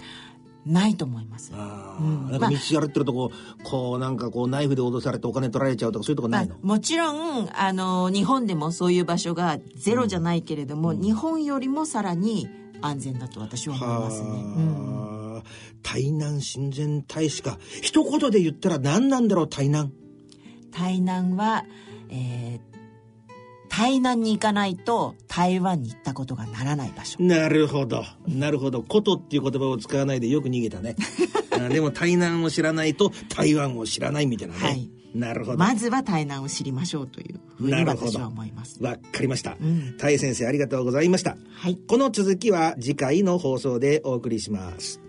[0.65, 1.51] ないと思います。
[1.54, 3.32] あうん、なんか道歩ってるとこ、
[3.63, 12.49] こうなんかこうナイフで脅されてお金取られちゃうとかそういうとこないの、もちろんあの日本でもそういう場所がゼロじゃないけれども、うん、日本よりもさらに
[12.82, 14.30] 安全だと私は思いますね。
[14.30, 15.43] うん、
[15.84, 17.60] 台南親善大使か。
[17.82, 19.91] 一言で言ったら何なんだろう台南？
[20.71, 21.63] 台南は、
[22.10, 22.74] えー、
[23.75, 27.21] 台南に行かないと台湾に行ったことがならない場所。
[27.21, 28.05] なるほど。
[28.25, 30.95] なるほど「こと」っていう言葉を使わないでよく逃げたね。
[31.69, 35.57] でも台南を知らないと台湾を知らないみたいなね、はい、なるほど。
[35.57, 38.81] まずは台南を知りましょうというふうに私は思います。
[38.81, 45.01] わかりました、うん、タイ先生ありがとうございました、はい、この続きは次回の放送でお送りします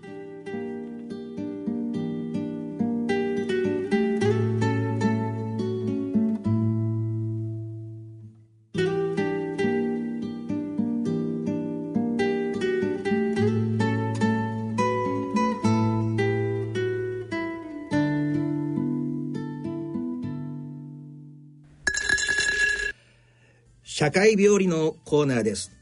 [24.07, 25.73] 社会病理のコーナーです。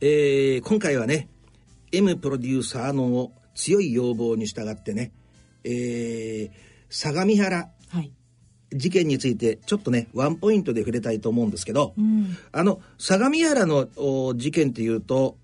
[0.00, 1.28] えー、今回はね、
[1.92, 5.12] M プロデューサーの強い要望に従ってね、
[5.62, 6.50] えー、
[6.90, 7.70] 相模原、
[8.72, 13.86] 事件についてちょっとねワンポイントで触れたいと思うんですけど、うん、あの相模原の
[14.34, 15.36] 事件っていうと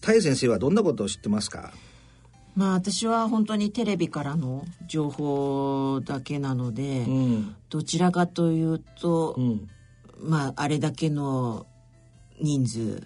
[0.00, 1.74] 田井先生はどんなことを知ってますか？
[2.54, 9.68] まあ私は本当にテレビからの情報だけなので、うん、どちらかというと、うん、
[10.20, 11.66] まあ、あれだけの
[12.40, 13.02] 人数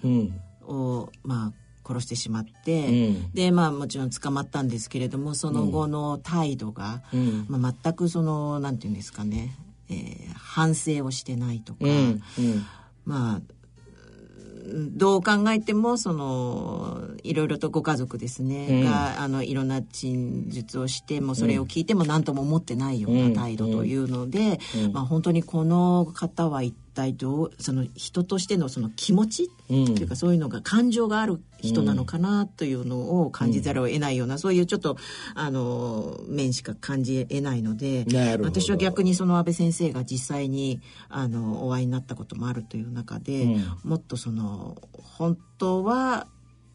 [0.66, 1.52] を、うん、まあ、
[1.86, 9.56] 殺してしまって、うん、でまあもちろん捕まったんですけれどもその後の態度が、うん、まあ、全くそのなんていうんですかね、
[9.88, 11.80] えー、反省をしてないとか、
[13.04, 13.40] まあ
[14.72, 24.84] どう考えてもそのいろいろとご家族ですね、うん、があのいろんな陳述をしてもそれを聞いても何とも思ってないような態度というので、うん。
[24.84, 34.96] うん、まあ、本当にこの方は一体どうその人としてのその気持ちっていうか、そういうのが感情がある人なのかなというのを感じざるを得ないような、そういうちょっと
[35.34, 38.04] あの面しか感じ得ないので
[38.42, 46.26] 私は逆にその安倍先生が実際にあのお会いになったこともあるという中で、もっとその本当は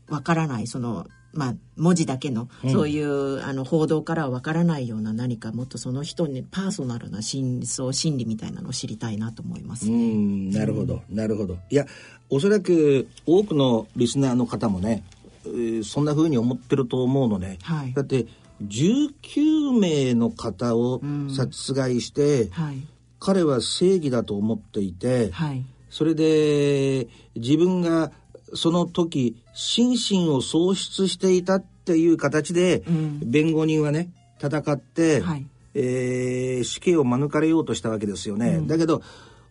[0.07, 9.91] わからないそのまあ、文字だけの、そういう、あの報道からはわからないような何かもっとその人にパーソナルな真相心理みたいなのを知りたいなと思いますね。
[9.91, 10.49] うん。
[10.49, 11.57] なるほど、なるほど。
[11.69, 11.85] いや
[12.29, 15.03] おそらく多くのリスナーの方もね、
[15.45, 17.59] えー、そんなふうに思ってると思うのね。
[17.61, 18.25] はい、だって
[18.63, 21.01] 19名の方を
[21.35, 22.77] 殺害して、はい、
[23.19, 28.11] 彼は正義だと思っていて、はい、それで自分が
[28.55, 32.83] その時心身を喪失していたっていう形で、
[33.23, 34.09] 弁護人はね
[34.41, 38.55] 戦って、はい、えー、死刑を免れようとしたわけですよね。
[38.55, 39.01] うん、だけど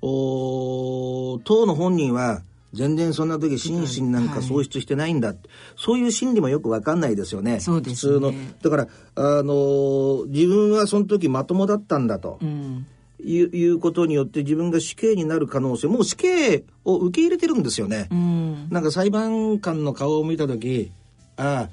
[0.03, 5.39] お当の本人は全然そんな時心身なんか喪失してないんだ、はい、
[5.77, 7.53] そういう心理もよくわかんないですよね。
[7.53, 8.33] ね普通の。
[8.63, 12.39] だから、あのー、自分はその時まともだったんだと。
[12.43, 12.87] うん
[13.25, 18.09] いういうことによって自分が死刑になる可能性もう死刑を受け入れてるんですよね。
[18.11, 20.93] うん、なんか裁判官の顔を見た時
[21.37, 21.69] あ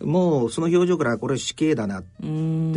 [0.00, 2.26] あもうその表情からこれ死刑だなって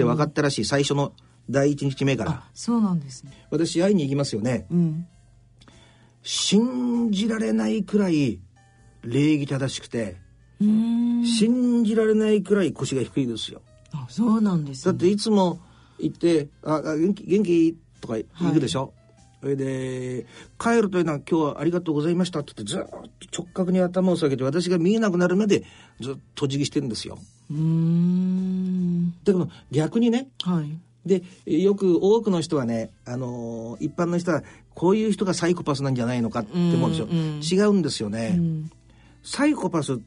[0.04, 0.66] 分かったらしい。
[0.66, 1.14] 最初の
[1.50, 2.44] 第一日目から。
[2.54, 3.32] そうなんですね。
[3.50, 5.08] 私会いに行きますよね、うん、
[6.22, 8.40] 信じられないくらい
[9.04, 10.18] 礼儀正しくて
[10.60, 13.62] 信じられないくらい腰が低いですよ。
[13.94, 15.62] あそうなんです、ね、だっていつも
[16.00, 18.92] 行って「あ元気元気?」とか行くでしょ、はい
[19.40, 20.26] それで、
[20.60, 25.64] 帰るというのは今日はありがとうございましたって言ってずっと直角に頭を下げて私が見えなくなるまで
[26.00, 27.20] ずっとお辞儀してるんですよ。
[27.52, 29.12] うん。
[29.12, 37.62] だけど逆にね、はい、で、よく多くの人はね、あのー、一般の人はこういう人がサイコパスなんじゃないのかって思うんですよ。
[37.64, 38.40] 違うんですよね。
[39.24, 39.98] サイコパスっ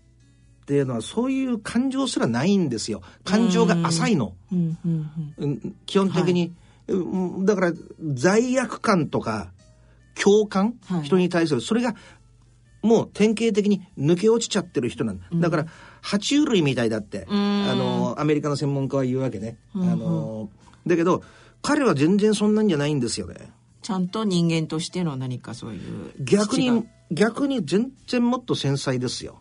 [0.67, 3.01] ていうのはそういう感情すらないんですよ。
[3.25, 4.35] 感情が浅いの。
[5.87, 6.53] 基本的に、はい
[7.45, 7.73] だから
[8.15, 9.53] 罪悪感とか
[10.21, 11.95] 共感、はい、人に対するそれが
[12.83, 15.27] もう典型的に抜け落ちちゃってる人なんだ。
[15.33, 15.67] だから、
[16.03, 19.59] 爬虫類みたいだって、あの、アメリカの専門家は言うわけね。
[19.75, 20.49] あの、
[20.87, 21.23] だけど、
[21.63, 23.53] 彼は全然そんなんじゃないんですよね。
[23.83, 26.13] ちゃんと人間としての何かそういう。
[26.21, 29.41] 逆に、逆に全然もっと繊細ですよ。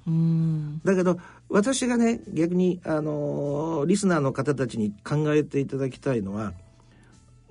[0.83, 6.53] だけど、私がね、逆に、あの、リスナーの方たちに考えていただきたいのは、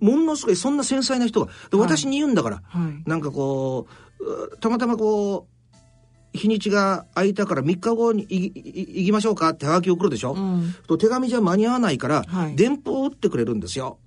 [0.00, 3.86] ものすごいそんな繊細な人が、私に言うんだから、はい、なんかこ
[4.20, 5.58] う、たまたまこう、
[6.32, 13.98] 日にちが空いたから3日後に行きましょうかってはがき送るでしょ、うん、と手紙じゃ間に合わないから、はい、電報を打ってくれるんですよ。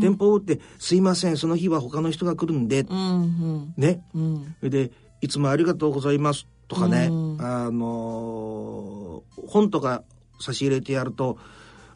[0.00, 6.46] 電報を打って、すいません、その日は他の人が来るんで、うんうん、ね、うん、で、いつもありがとうございます。
[6.68, 10.04] とかね、うん、あのー、本とか
[10.40, 11.36] 差し入れてやると、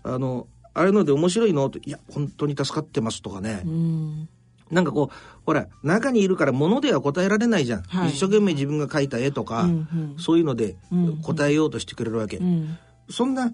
[0.03, 1.71] あの、あれので面白いの？
[1.71, 3.63] と、いや、本当に助かってますとかね。
[3.65, 4.29] うん。
[4.71, 7.83] なんかこう、ほら、中にいるから物では答えられないじゃん。
[7.83, 10.77] はい、一生懸命自分が描いた絵とか、うんうん、そういうので
[11.23, 12.39] 答えようとしてくれるわけ。
[12.39, 13.53] うんうん、そんな、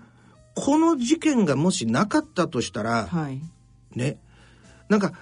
[0.55, 3.41] この事件がもしなかったとしたら、はい、
[3.95, 4.19] ね、
[4.89, 5.13] なんか、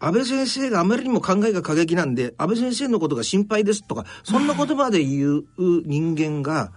[0.00, 6.72] 安倍先生があまりにも考えが過激なんで、安倍先生のことが心配ですとか、そんな言葉で言う人間が、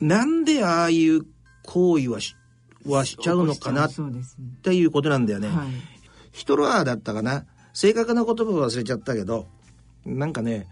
[0.00, 1.26] なんでああいう
[1.64, 2.34] 行為はし
[2.86, 3.90] はしちゃうのかなっ
[4.62, 5.48] ていうことなんだよね。
[5.48, 5.68] はい、
[6.32, 7.44] ヒトラーだったかな。
[7.72, 9.46] 正確な言葉忘れちゃったけど
[10.04, 10.66] なんかね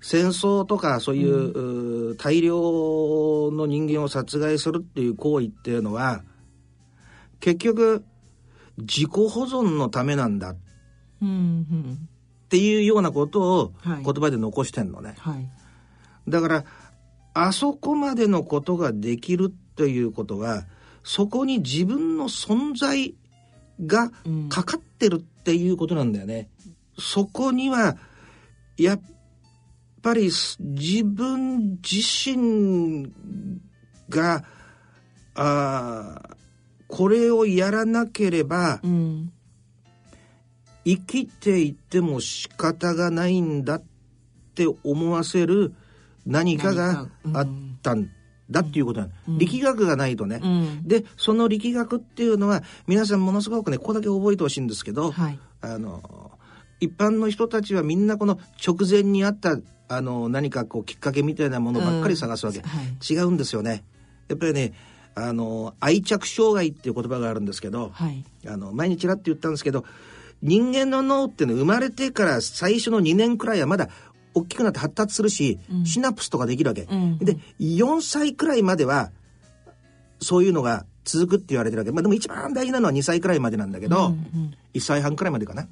[0.00, 6.22] 戦争とかそういう、うん、大量の人間を殺害するっていう行為っていうのは
[7.40, 8.04] 結局
[8.78, 10.50] 自己保存のためなんだ。
[10.50, 10.54] っ
[12.48, 15.14] ていうようなことを言葉で残してんのね。
[15.18, 15.34] はい。
[15.34, 15.50] はい、
[16.28, 16.64] だから
[17.32, 20.64] あそこまでのことができるということは
[21.04, 23.14] そこに自分の存在
[23.84, 24.10] が
[24.48, 26.48] かかってるっていうことなんだよね。
[26.66, 27.96] うん、そこには、
[28.76, 29.00] やっ
[30.02, 30.30] ぱり
[30.60, 33.12] 自分自身
[34.08, 34.44] が、
[35.34, 36.36] あ
[36.88, 39.32] これをやらなければ、うん、
[40.84, 43.82] 生きていても仕方がないんだっ
[44.54, 45.72] て思わせる
[46.26, 47.48] 何かがあっ
[47.82, 48.10] たん
[48.52, 56.30] だっていうことなの、うん、力学がないとね、うん、でその力学っていうのは皆さんものすごくねここだけ覚えてほしいんですけど、はい、あの
[56.80, 62.64] 一般の人たちはみんなこの直前にあったあの何かこうきっかけみたいなものばっかり探すわけ、うん。
[62.64, 63.84] はい、違うんですよね。
[64.28, 64.72] やっぱりね
[65.14, 69.84] あの愛着障害っていう言葉があるんですけど、はい、あの毎日らって言ったんですけど
[70.42, 73.88] 人間の脳っていうのは生まれてから最初の2年くらいはまだ
[74.34, 76.82] 大きくなって発達するし、うん、シナプスとかできるわけ。
[76.82, 79.10] うん、で、4歳くらいまでは、
[80.20, 81.92] そういうのが続くって言われてるわけ。
[81.92, 85.68] まあでも一番大事なのは2歳くらいまでなんだけど、うんうん、1歳半くらいまでかな。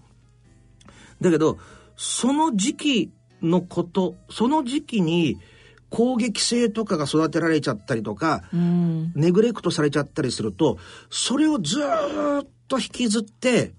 [1.20, 1.58] だけど、
[1.96, 3.10] その時期
[3.42, 5.38] のこと、その時期に
[5.90, 10.78] 攻撃性とかが育てられちゃったりとか、うん、ネグレクトされちゃったりすると、
[11.10, 13.72] それをずっと引きずって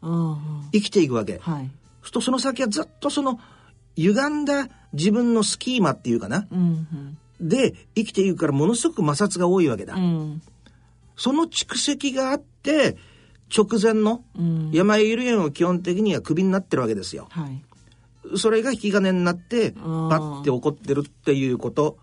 [0.71, 1.39] 生きていくわけ。
[1.39, 1.71] はい、
[2.03, 3.39] そとその先はずっとその
[3.95, 6.87] 歪んだ自分のスキーマっていうかな、うん
[7.39, 9.95] うん、で生きていくからものすごく摩擦が多いわけだ。
[9.95, 10.41] うん、
[11.15, 12.97] その蓄積があって
[13.55, 14.23] 直前の
[14.71, 17.27] 山ゆるを基本的にはクビになってるわけですよ。
[17.31, 17.63] はい。
[18.37, 21.97] それが引き金になってバッて起こってるっていうこと。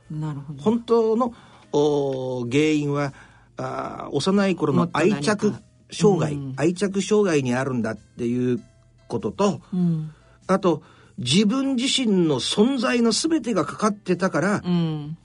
[0.59, 1.33] 本当の
[1.73, 3.15] 原因は
[3.57, 5.55] あ幼い頃の愛着
[5.91, 8.61] 障害、うん、愛着障害にあるんだっていう
[9.09, 10.13] ことと、うん、
[10.47, 10.83] あと
[11.19, 15.17] 自分自身の存在の全てがかかってたから、うん、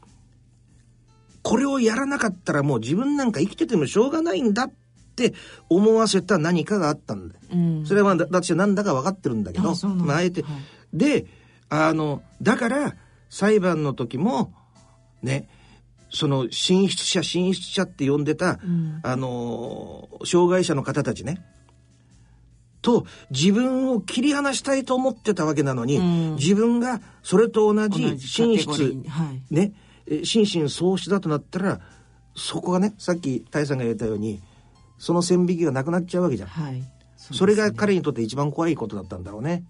[1.42, 4.72] これをやらなかったらもう自分なんか生きててもしょうがないんだっ
[5.16, 5.34] て
[5.70, 7.36] 思わせた何かがあったんだ。
[7.86, 10.98] それは私は何だか分かってるんだけど、まあ、あえて、はい。
[10.98, 11.28] で、
[11.70, 12.96] あの、だから、
[13.30, 14.54] 裁判の時も、
[15.22, 15.48] ね、
[16.14, 21.44] その進出者進出者って呼んでた、うん、あの障害者の方たちね
[22.84, 29.74] と自分を切り離したいと思ってたわけなのに、うん、自分がそれと同じ進出、はい、ね
[30.24, 31.80] 心神喪失だとなったら
[32.36, 34.42] そこがねさっき大さんが言ったように
[35.00, 36.50] その線引きがなくなっちゃうわけじゃん。
[36.50, 36.84] はい
[37.34, 39.64] それが彼にとって一番怖いことだったんだろうね。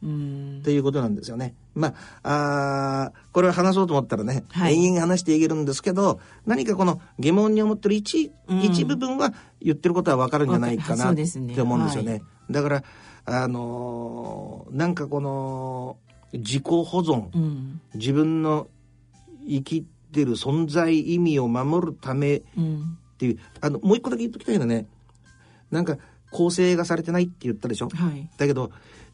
[0.60, 1.56] っていうことなんですよね。
[1.76, 1.94] ま
[2.24, 12.14] あ、あこれを話そうと思ったらね、はい、延々話していけるんですけど、何かこの疑問に思ってる一、うん、一部分は言ってることはわかるんじゃないかなって思うんですよね。
[12.14, 12.14] ね。
[12.14, 12.18] は
[12.50, 12.84] い、だから、
[13.26, 15.98] あのー、なんかこの、
[16.34, 18.68] 自己保存、うん、自分の
[19.48, 22.42] 生きてる存在意味を守るためっ
[23.18, 24.88] ていう、うん、あの、もう一個だけ言っときたいのはね、
[25.72, 25.98] なんか、
[26.34, 28.72] 構成がされてないって言ったでしょ、はい、だけど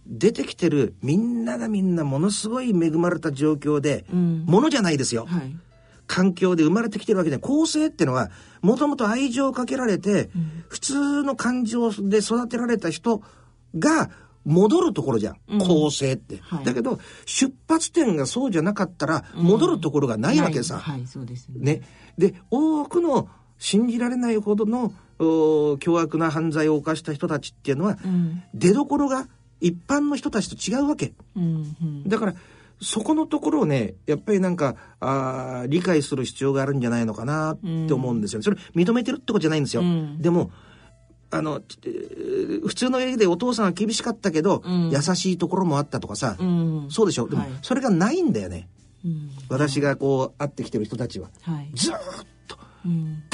[0.08, 5.56] 出てきてるみんながみんなものすごい恵まれた状況で、うん、ものじゃないですよ、はい、
[6.08, 13.22] 環境で生まれてきてるわけで構成っていうのはもともと愛情をかけられて、うん、普通の感情で育てられた人
[13.78, 14.10] が
[14.46, 21.76] 戻るところじゃん、うん、構成って、はい、だけど出発点がそうじゃなかったら戻るところがないわけさ、はいそうですね。
[21.76, 21.82] ね。
[22.18, 29.28] で多くの信じられないほどの凶悪な犯罪を犯した人たちっていうのは、うん、出どころが
[29.62, 32.34] 一般の人たちと違うわけ、うんうん、だから
[32.82, 40.52] そこのところをねやっぱりなんかあ理解する必要があるんじゃないのかなって思うんですよ、ね、それ認めてるってことじゃないんですよ、うん、でも
[41.32, 41.62] あの
[42.66, 47.28] 普通の家でお父さんは厳しかったけど、うん、優しいところもあったとかさ、うん、そうでしょ？
[47.28, 48.68] でも、それがないんだよね、
[49.48, 51.96] 私がこう会ってきてる人たちは、はい、ずっ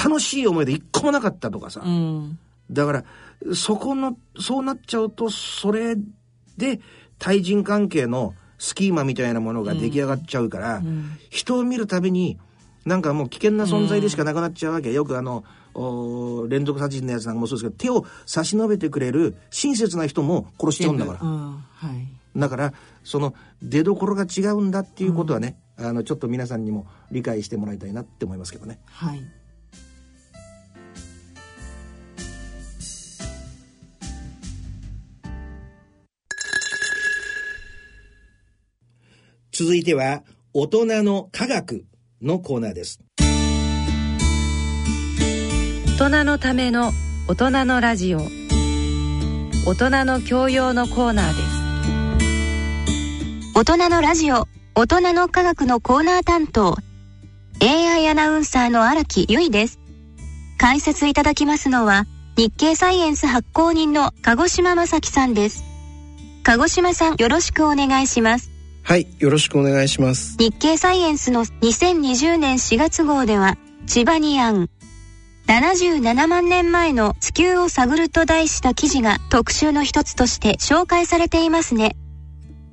[0.02, 2.38] 楽しい思いで一個もなかったとかさ、うん、
[2.70, 3.04] だから
[3.54, 5.96] そこのそうなっちゃうとそれ
[6.56, 6.80] で
[7.18, 12.38] 対人関係のスキーマみたいなものが出来上がっちゃうから、うん、人を見るたびに
[12.86, 15.44] なんかもう危険な存在でしかなくなっちゃうわけ、よくあの
[16.48, 21.58] 連続殺人のやつなんかもそうですけど手を差し伸べてくれる親切な人も殺しちゃうんだから、は
[21.92, 22.72] い、だから
[23.02, 28.78] その出どころが違うんだっていうことはね、あのちょっと皆さんにも理解してもらいたいなって思いますけどね。
[28.86, 29.22] はい
[39.58, 41.86] 続いては大人の科学
[42.20, 43.00] のコーナーです。
[45.98, 46.92] 大人のための
[47.26, 48.18] 大人のラジオ。
[49.66, 51.42] 大人の教養のコーナーで
[52.20, 53.54] す。
[53.54, 54.46] 大人のラジオ。
[54.74, 56.76] 大人の科学のコーナー担当。
[57.62, 59.80] AI アナウンサーの荒木由衣です。
[60.58, 62.04] 解説いただきますのは
[62.36, 65.64] 日経サイエンス発行人の鹿児島正樹さんです。
[66.42, 68.55] 鹿児島さんよろしくお願いします
[68.88, 70.36] はい、よろしくお願いします。
[70.38, 73.58] 日経サイエンスの2020年4月号では、
[73.88, 74.70] チバニアン、
[75.48, 81.96] 77万年前の地球を探ると題した記事が特集の一つとして紹介されていますね。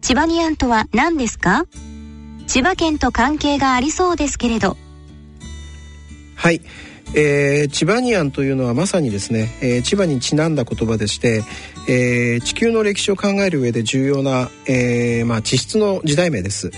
[0.01, 1.65] チバニアンとは何ですか？
[2.45, 4.77] 千葉県と関係がありそうですけれど。
[6.35, 6.61] はい。
[7.15, 11.43] えー、チバニアンというのはまさにですね、えー、千葉にちなんだ言葉でして、
[11.87, 16.71] えー、地球の歴史を考える上で重要な、えーまあ、地質の時代名です、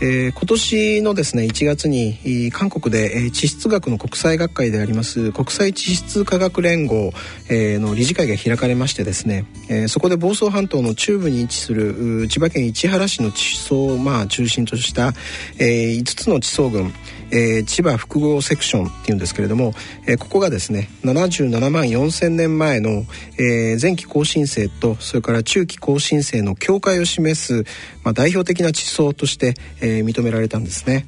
[0.00, 7.12] えー、今年のですね1月に韓国で地質学の国際学会であります国際地質科学連合、
[7.50, 15.12] の理事会が開かれましてですね、えー、そこで房総半島の中部に位置する千葉県市原市の地層を、まあ、中心とした、
[15.58, 16.92] えー、5つの地層群
[17.32, 19.72] えー、千葉複合セクションっていうんですけれども、
[20.06, 23.04] えー、ここがですね77万4,000年前の、
[23.38, 27.64] えー、前期更新星とそれから中期更新星の境界を示す、
[28.04, 31.06] まあ、代表的な地層として、えー、認められたんですね。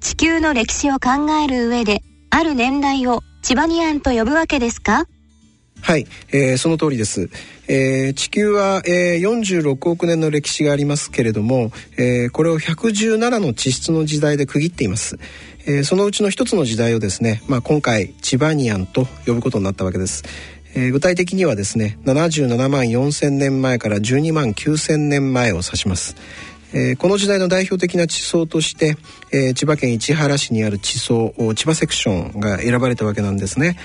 [0.00, 5.06] 地球の歴史を考える上である年代をチバニアンと呼ぶわけですか？
[5.80, 7.30] はい、えー、その通りです、
[7.66, 15.18] えー、地球は、えー、46億年の歴史がありますけれども、えー、これを117の地質の時代で区切っています、
[15.66, 20.24] えー、そのうちの一つの時代をですね、まあ、今回チバニアンと呼ぶことになったわけです、
[20.74, 26.16] えー、具体的にはですね77万4000年前から12万9000年前を指します。
[26.72, 28.96] えー、この時代の代表的な地層として、
[29.32, 33.78] えー、千葉県市原市にある地層千葉セクションが選ばれたわけなんですね、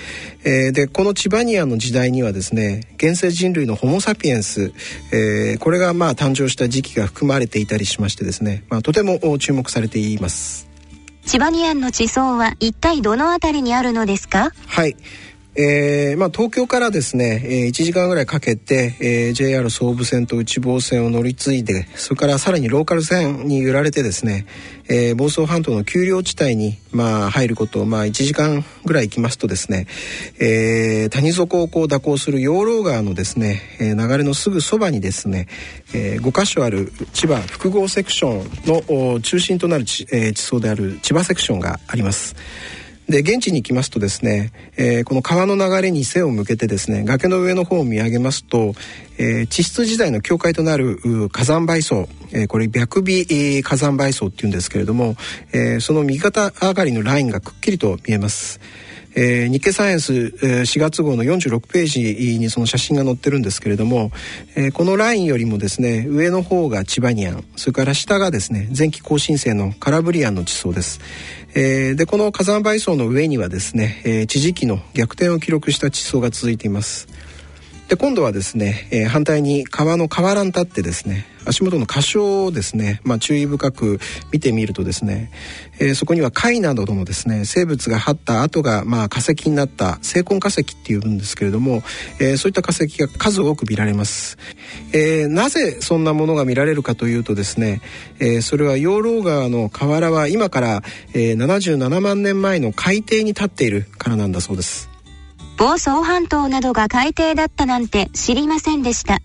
[0.44, 4.72] えー、でこの千葉ニアの時代にはですね現世人類のホモ・サピエンス、
[5.12, 10.68] えー、これがまあ誕生した時期が含まれていたりしましてですね、まあ、とても注目されています。
[11.26, 14.50] 千葉ニアンの地層は一体どのあたりにあるのですか？
[14.66, 14.94] はい
[15.56, 24.46] えーまあ、東京からですね、えー、1時間ぐらいかけて、えー、JR 総武線と内房線を乗り継いでそれからさらにローカル線に揺られてですね、
[24.88, 29.86] えー、房総半島の丘陵地帯に、まあ、入ること、まあ、1時間ぐらい行きますとですね、
[30.40, 35.46] えー、谷底をこう蛇行する養老川のですね、えー、流れのすぐそばにですね、
[35.94, 42.34] えー、5か所ある千葉複合セクションの中心となる地,、えー、地層である千葉セクションがあります。
[43.08, 48.72] で現地に行きますとですね、えー、この川の流れに背を向けてですね崖の上の方を見上げますと、
[49.18, 50.98] えー、地質時代の境界となる
[51.30, 55.16] 火山灰層、えー、これ白尾火山灰層っていうんですけれども、
[55.52, 58.60] えー、その右肩上がりのラインがくっきりと見えます。
[59.14, 64.10] えー、日経サイエンス、えー、4月号の46ページにその写真が載ってるんですけれども、
[64.56, 71.00] えー、このラインよりもですね上の方がチバニアンそれから下がですね前期更新生のカラブリアンの地層です、
[71.54, 77.08] えー、でこの火山灰層の上にはですね、えー、地磁気の逆転を記録した地層が続いています。
[77.88, 84.00] で今度はですね、えー、反対に川の河原に立ってですね足元の箇所をですね、まあ、注意深く
[84.32, 85.30] 見てみるとですね、
[85.78, 91.82] えー、そこには貝などのですね生物が張った跡が、まあ、化石になった成根化石っていうんですけれども、
[92.18, 94.38] えー、そういった化石が数多く見られます、
[94.92, 97.82] えー、なぜそんなものが見られるかというとですね、
[98.20, 100.82] え、それは養老川の河原は今から、
[101.12, 104.93] え、77万年前の海底に立っているからなんだそうです。
[105.56, 109.20] 房総半島などが海底だったなんて知りませんでした。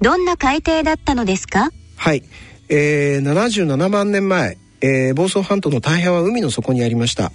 [0.00, 1.70] どんな海底だったのですか？
[1.96, 2.24] はい、
[2.68, 7.32] えー、77万年前、えー、房総半島の大半は海の底にありました。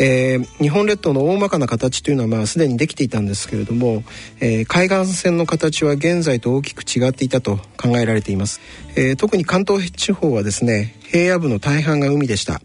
[0.00, 4.04] えー、日本列島の大まかな形というのはまあすでにできていたんですけれども、
[4.38, 8.60] えー、海岸線の形は現在と大きく違っていたと考えられています、
[8.94, 12.60] えー、特に関東地方はですね平野部の大半が海でした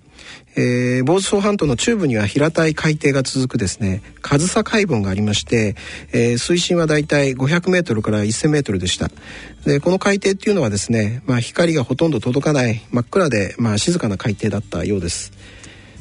[0.55, 5.75] えー、房総半島の中部には平たい海底が続くですね上総海盆がありまして、
[6.11, 9.09] えー、水深はだいたい500メートルから1000メートルでした。
[9.65, 15.31] でこの海底っていうのはですね、まあ、光がほとんど届かない真っ暗で、まあ、静かな海底だったようです。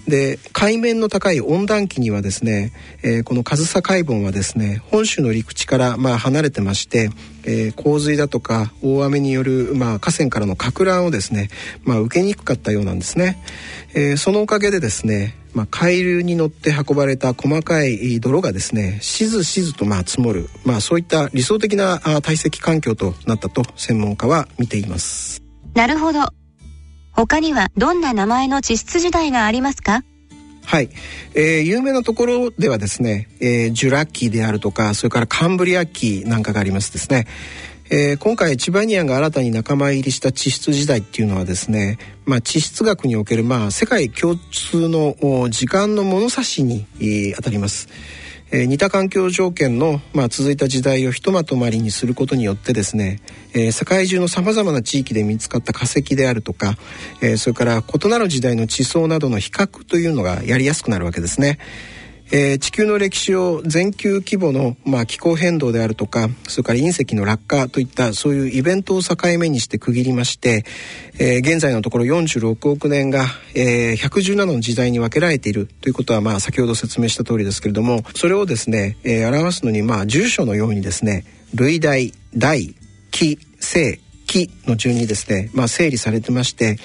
[0.06, 2.72] で海面の高い温暖期にはですね、
[3.04, 7.10] えー、この上総海盆はですね本州の陸地からまあ離れてまして、
[7.44, 11.48] えー、洪水だとか大雨によるまあ河川からの撹乱をですね、
[11.84, 13.42] まあ、受けにくかったようなんですね、
[13.94, 25.42] えー、そのおかげでですねまあ、海流に乗って運ばれた細かい泥がですねしずしずとまあ積もる、まあ、そういった理想的な堆積環境となったと専門家は見ています。
[25.74, 26.20] なるほど。
[27.12, 30.02] 他にはどんな名前の地質時代がありますか？
[30.64, 30.90] はい、
[31.34, 37.26] えー、有名なところではですね、えー、ジュラ紀であるとかそれからカンブリア紀なんかがありますですね、
[37.90, 47.88] えー、今回チバニアンが新たに仲間入りした地質時代っていうのはですね、まあ、地質学における、まあ、世界共通の時間の物差しに、えー、当たります。
[48.54, 53.20] えー、似た環境条件の、まあ、続いた時代をひとまとまりにすることによってですね、
[53.54, 56.76] えー、世界中のさまざまな地域で見つかった化石であるとか、
[57.22, 61.58] えー、それから異なる時代の地層などの比較というのがやりやすくなるわけですね。
[62.34, 70.64] えー、地球の歴史を全球規模の、まあ、気候変動であるとかそれから隕石の落下といったそういうイベントを境目にして区切りまして、
[71.18, 82.74] えー、現在のところ46億年が、えー、117の時代に分けられているということは、まあ、先ほど説明した通りですけれどもそれをですね、えー、表すのに、まあ、住所のようにですね類大大
[83.10, 86.78] 気正気の順にですね、まあ、整理されてまして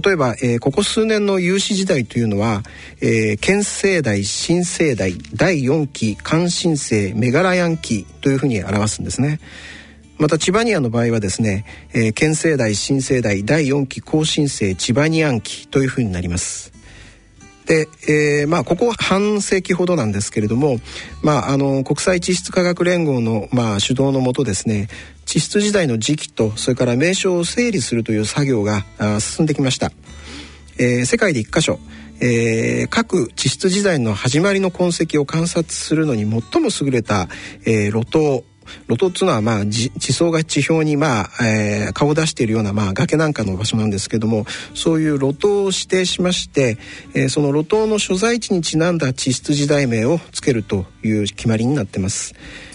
[0.00, 2.62] 例えば、えー、ここ数年の融資時代というのは、
[3.00, 9.40] えー、県政代新生代第4期関新生メガラヤン期というふうに表すんですね。
[10.18, 16.72] またチバニアの場合はですね、えー、県政代新生代第4期更新生チバニアン期というふうになります。
[17.66, 20.78] で、えー、まあここ半世紀ほどなんですけれども、
[21.22, 24.88] まああの国際地質科学連合のまあ主導のもとですね、
[25.24, 28.84] 地質時代の時期とそれから名称を整理するという作業が
[29.20, 29.92] 進んできました。
[30.78, 31.78] えー、世界で1箇所、
[32.20, 37.28] えー、各地質時代の始まりの痕跡を観察するのに最も優れた、
[37.64, 38.44] えー、路頭
[38.88, 44.44] 路頭っていうのはまあ地層が地表にまあ、えー、顔を出しているようなまあ崖なんかの場所なんですけども
[44.74, 46.78] そういう路頭を指定しまして、
[47.14, 52.34] えー、その路頭の所在地にちなんだ地質時代名をつけるという決まりになってます。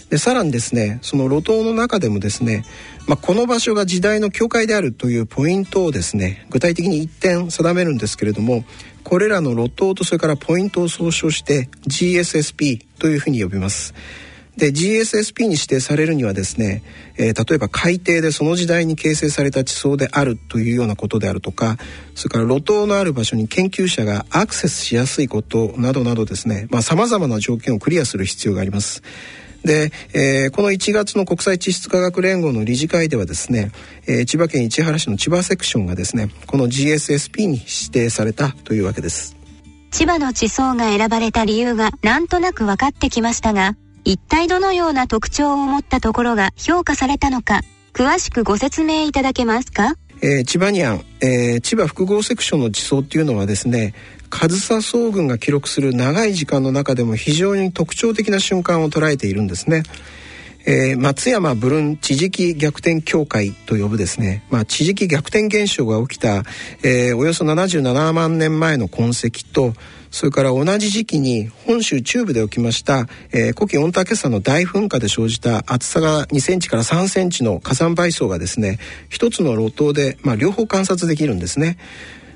[0.10, 2.64] でさらにですねその路頭の中でもですね、
[3.08, 8.64] まあ、この場所が時代の境界であるというポイントをですね具体的に一点定めるんですけれども
[9.04, 13.94] これらの路頭とそれからポイントを総称して GSSP というふうに呼びます。
[14.58, 16.82] で GSSP に指定されるにはですね、
[17.18, 21.78] えー、例えば海底でその時代に形成された地層であるというようなことであるとか
[22.16, 29.04] それから路頭のある場所に研究者がアクセスしやすいことなどなどですねさまざ、まな条件をクリアする必要があります。
[29.64, 33.72] で、えー、この1月の国際地質科学連合の理事会ではですね、
[34.08, 39.36] えー、千葉県市原市の千葉セクションがですねこの GSSP に指定されたというわけです
[39.92, 43.76] 千葉の地層が選ばれた理由がなんとなく分かってきましたが
[44.08, 47.60] 一体どのような特徴を持ったところが評価されたのか
[47.92, 49.98] 詳しくご説明いただけますか？
[50.22, 53.94] えー、千葉ニアン、えー、千葉複合セクションの地層っていうのはですね
[54.30, 59.84] 上総総群が記録する長い時間の中でも非常に特徴的な瞬間を捉えているんですね。
[60.66, 66.44] えー、松山ブルン地磁気逆転協会と呼ぶですね、まあ、地磁気逆転現象が起きた、
[66.84, 69.74] えー、およそ77万年前の痕跡と
[70.12, 78.80] それから同じ時期に本州中部で起きました、えー、古希御嶽山の大噴火で生じた厚さが2センチから3センチの火山灰層がですね
[79.10, 81.78] 一つの路頭で、まあ、両方観察できるんですね。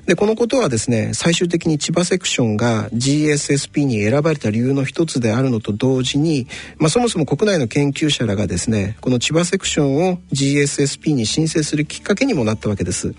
[0.06, 6.48] でこのことはですね最終的に千葉セクションが GSSP に選ばれた理由の一つであるのと同時に、
[6.78, 13.14] まあ、そもそも国内の研究者らがですねこの千葉セクションを GSSP に申請するきっかけにもなったわけです。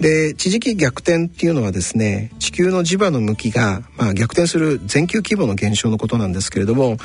[0.00, 6.96] で地磁気逆転っていうのはですね地球の磁場の向きが、まあ、逆転する全球規模の現象のことなんですけれども、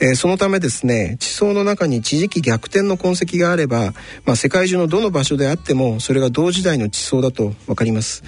[0.00, 3.92] えー、そのためですね地層の中に地磁気逆転の痕跡があれば、
[4.24, 8.22] まあ、世界中のどの場所であってもそれが同時代の地層だと分かります。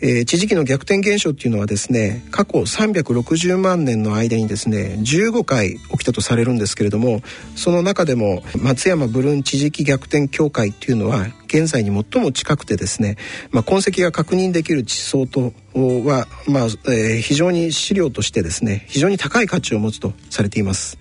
[0.00, 7.22] えー、地磁気の逆転現象っていうのはですね過去360万年の間にですね15回起きたとされるんですけれども
[7.56, 13.16] その中でも松山ブルーン地磁気逆転協会っていうのは現在に最も近くてですね、
[13.50, 20.98] まあ、痕跡が確認できる地層とは、まあえー、非常に資料としてですね非常に高い価値を持つとされています。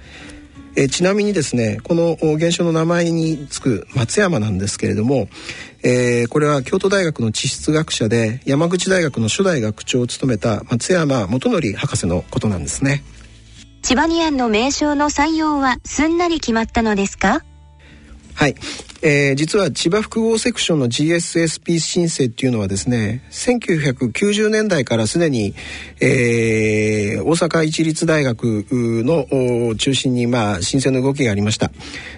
[0.79, 5.27] えちなみにですねこの現象の名前につく松山なんですけれども、
[5.81, 13.03] えー、これは京都大学の地質学者で山口大学の初代学長を務めた松山元則博士のことなんですね。
[13.81, 17.43] 千葉ニアンの名称の採用はすんなり決まったのですか？
[18.35, 18.55] はい、
[19.01, 25.53] えー、実は千葉複合セクションの GSSP 申請っていうのはですね1990年代からすでに、
[26.01, 31.71] えー、大阪市立大学の中心にまあ申請の動きがありました。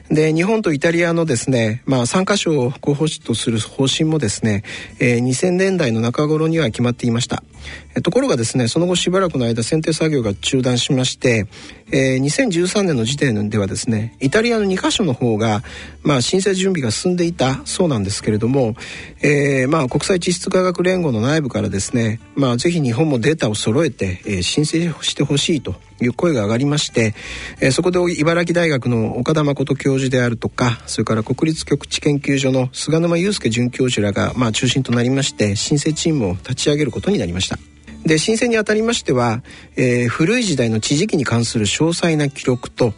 [0.09, 4.63] で日本とイタリアのですね、まあ、3カ所を候補地とする方針もですね、
[4.99, 7.43] えー、2000年代の中頃には決まっていました。
[8.03, 11.47] ところがですねその後しばらくの間選定作業が中断しまして、
[11.91, 15.63] えー、2013年の時点ではですねイタリアの2カ所の方が、
[16.03, 18.75] まあ、申請準備が進んでいたそうなんですけれども、
[19.21, 27.13] えー、まあ、国際地質科学連合の内部からですね、まあ、ぜひ日本もデータを揃えて、えー、申請してほしいという声が上がりまして、
[27.61, 37.57] え、そこで茨城大学の岡田誠教授であるとかそれから国立局地研究所の菅沼祐介准教授らが、まあ、中心となりまして申請チームを立ち上げることになりました。
[38.05, 39.43] で申請にあたりましては、
[39.75, 42.93] えー、古い時代の地磁気に関する詳細な記録と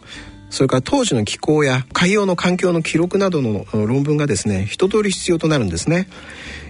[0.52, 6.06] それから当時の気候や海洋の環境の記録などの論文がですね一通り必要となるんですね。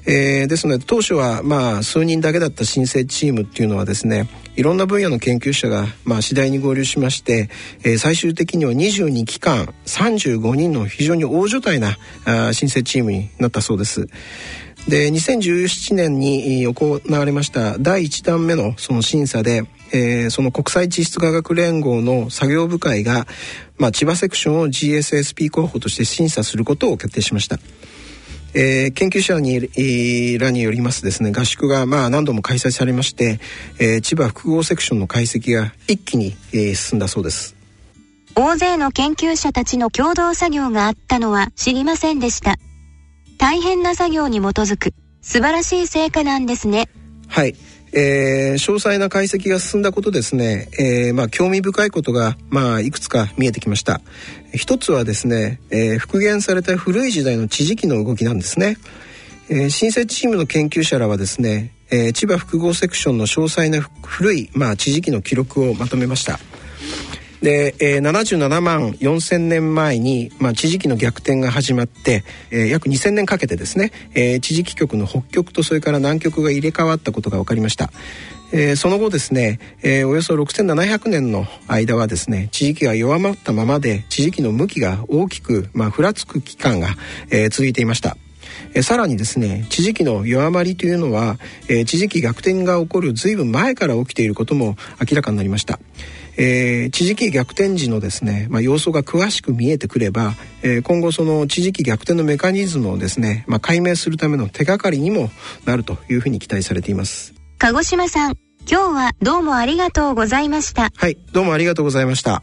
[0.06, 7.50] えー、ですので当初はまあ数人だけだった申請チームっていうのはですねいろんな分野の研究者がまあ次第に合流しまして、
[7.82, 14.06] えー、最終的には22機関35人の非常に大所帯なあ申請チームになったそうです。
[14.88, 23.26] で2017年に行われました第1弾目のその審査で、えー、その国際地質科学連合の作業部会が、
[23.78, 27.58] まあ、千葉セクションを GSSP 候補として審査することを決定しました。
[28.54, 33.40] えー、研究者に、えー、らによりますですね合宿がまあ何度も開催されまして、
[33.78, 37.56] えー、千葉複合セクションの解析が一気に、えー、進んだそうです。
[38.34, 42.56] 大勢の研究者たちの共同作業があったのは知りませんでした。
[43.38, 44.94] 大変な作業に基づく。
[45.20, 46.88] 素晴らしい成果なんですね。
[47.28, 47.54] はい
[47.92, 54.00] えー、詳細な解析が進んだことですね、えー、まあ興味深いことがまあいくつか見えてきました。
[54.54, 58.76] 一つはですね、えー、復元された古い時代の地磁気の動きなんですね、
[59.48, 66.40] え、新設チームの研究者らはですね、え、千葉複合セクションの詳細な古いまあ地磁気の記録をまとめました。
[67.42, 77.90] で、えー、77万4,000年前に、まあ、地磁気の逆転が始まって、えー、約2,000年かけてですね、えー、地磁気極の北極とそれから南極が入れ替わったことが分かりました。
[78.54, 86.88] えー、その後ですね、えー、およそ6700年の間はですね地磁気が弱まったままで地磁気の向きが大きく、まあ、ふらつく期間が、
[87.30, 88.16] えー、続いていました。
[88.74, 91.38] えさらにですね地磁気の弱まりというのは、
[91.68, 95.78] えー、地磁気逆転が起こるずいぶん前から起きていることも明らかになりました。
[96.36, 105.30] えー、地磁気逆転時のですね、まあ、様子が詳しく見えてくれば、えー、今後その地磁気逆転のメカニズムをですね、まあ、解明するための手がかりにも
[105.66, 107.34] なるというふうに期待されています。
[107.58, 108.34] 鹿児島さん
[108.68, 110.90] 今日はどうもありがとうございました。
[110.94, 112.42] はいどうもありがとうございました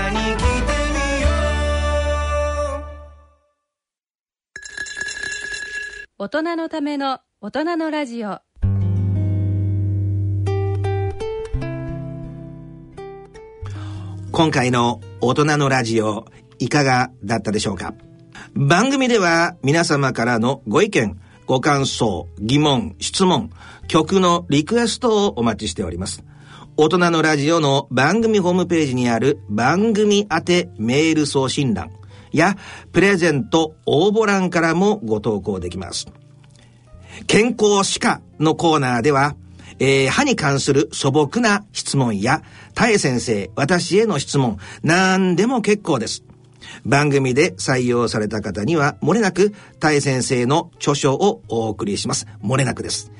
[6.23, 8.41] 大人のための大人のラジオ。
[14.31, 16.25] 今回の大人のラジオ
[16.59, 17.95] いかがだったでしょうか？
[18.53, 23.49] 番組では皆様からのご意見ご感想疑問質問
[23.87, 26.23] 曲のリクエストをお待ちしております。
[26.77, 31.89] 大人のラジオの番組ホームページにある番組宛てメール送信欄。
[32.31, 32.55] や
[32.91, 36.07] プレゼント応募欄からもご投稿できます。
[37.27, 39.35] 健康歯科のコーナーでは、
[39.79, 42.43] えー、歯に関する素朴な質問や、
[42.75, 46.23] たえ先生、私への質問、何でも結構です。
[46.85, 52.27] 番組で採用された方には、漏れなく、たえ先生の著書をお送りします。
[52.43, 53.11] 漏れなくです。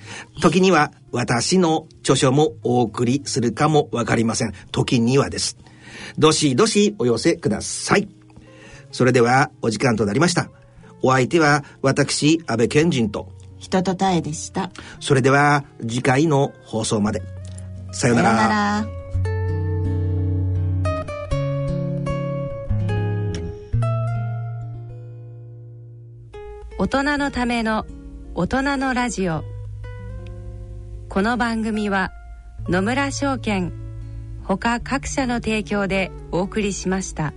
[0.42, 4.54] 時には、私の著書もお送りするかもわかりません。
[4.72, 5.58] 時にはです。
[6.18, 8.21] どしどしお寄せください。
[8.92, 10.50] それではお時間となりました。
[11.02, 14.72] お相手は私、安倍賢人と、人とたえでした。
[15.00, 17.22] それでは次回の放送まで。
[17.92, 18.30] さよなら。
[18.30, 19.02] さよなら
[26.82, 27.86] 大人のための
[28.34, 29.44] 大人のラジオ
[31.10, 32.12] この番組は
[32.68, 33.72] 野村証券
[34.44, 37.34] ほか各社の提供でお送りしました。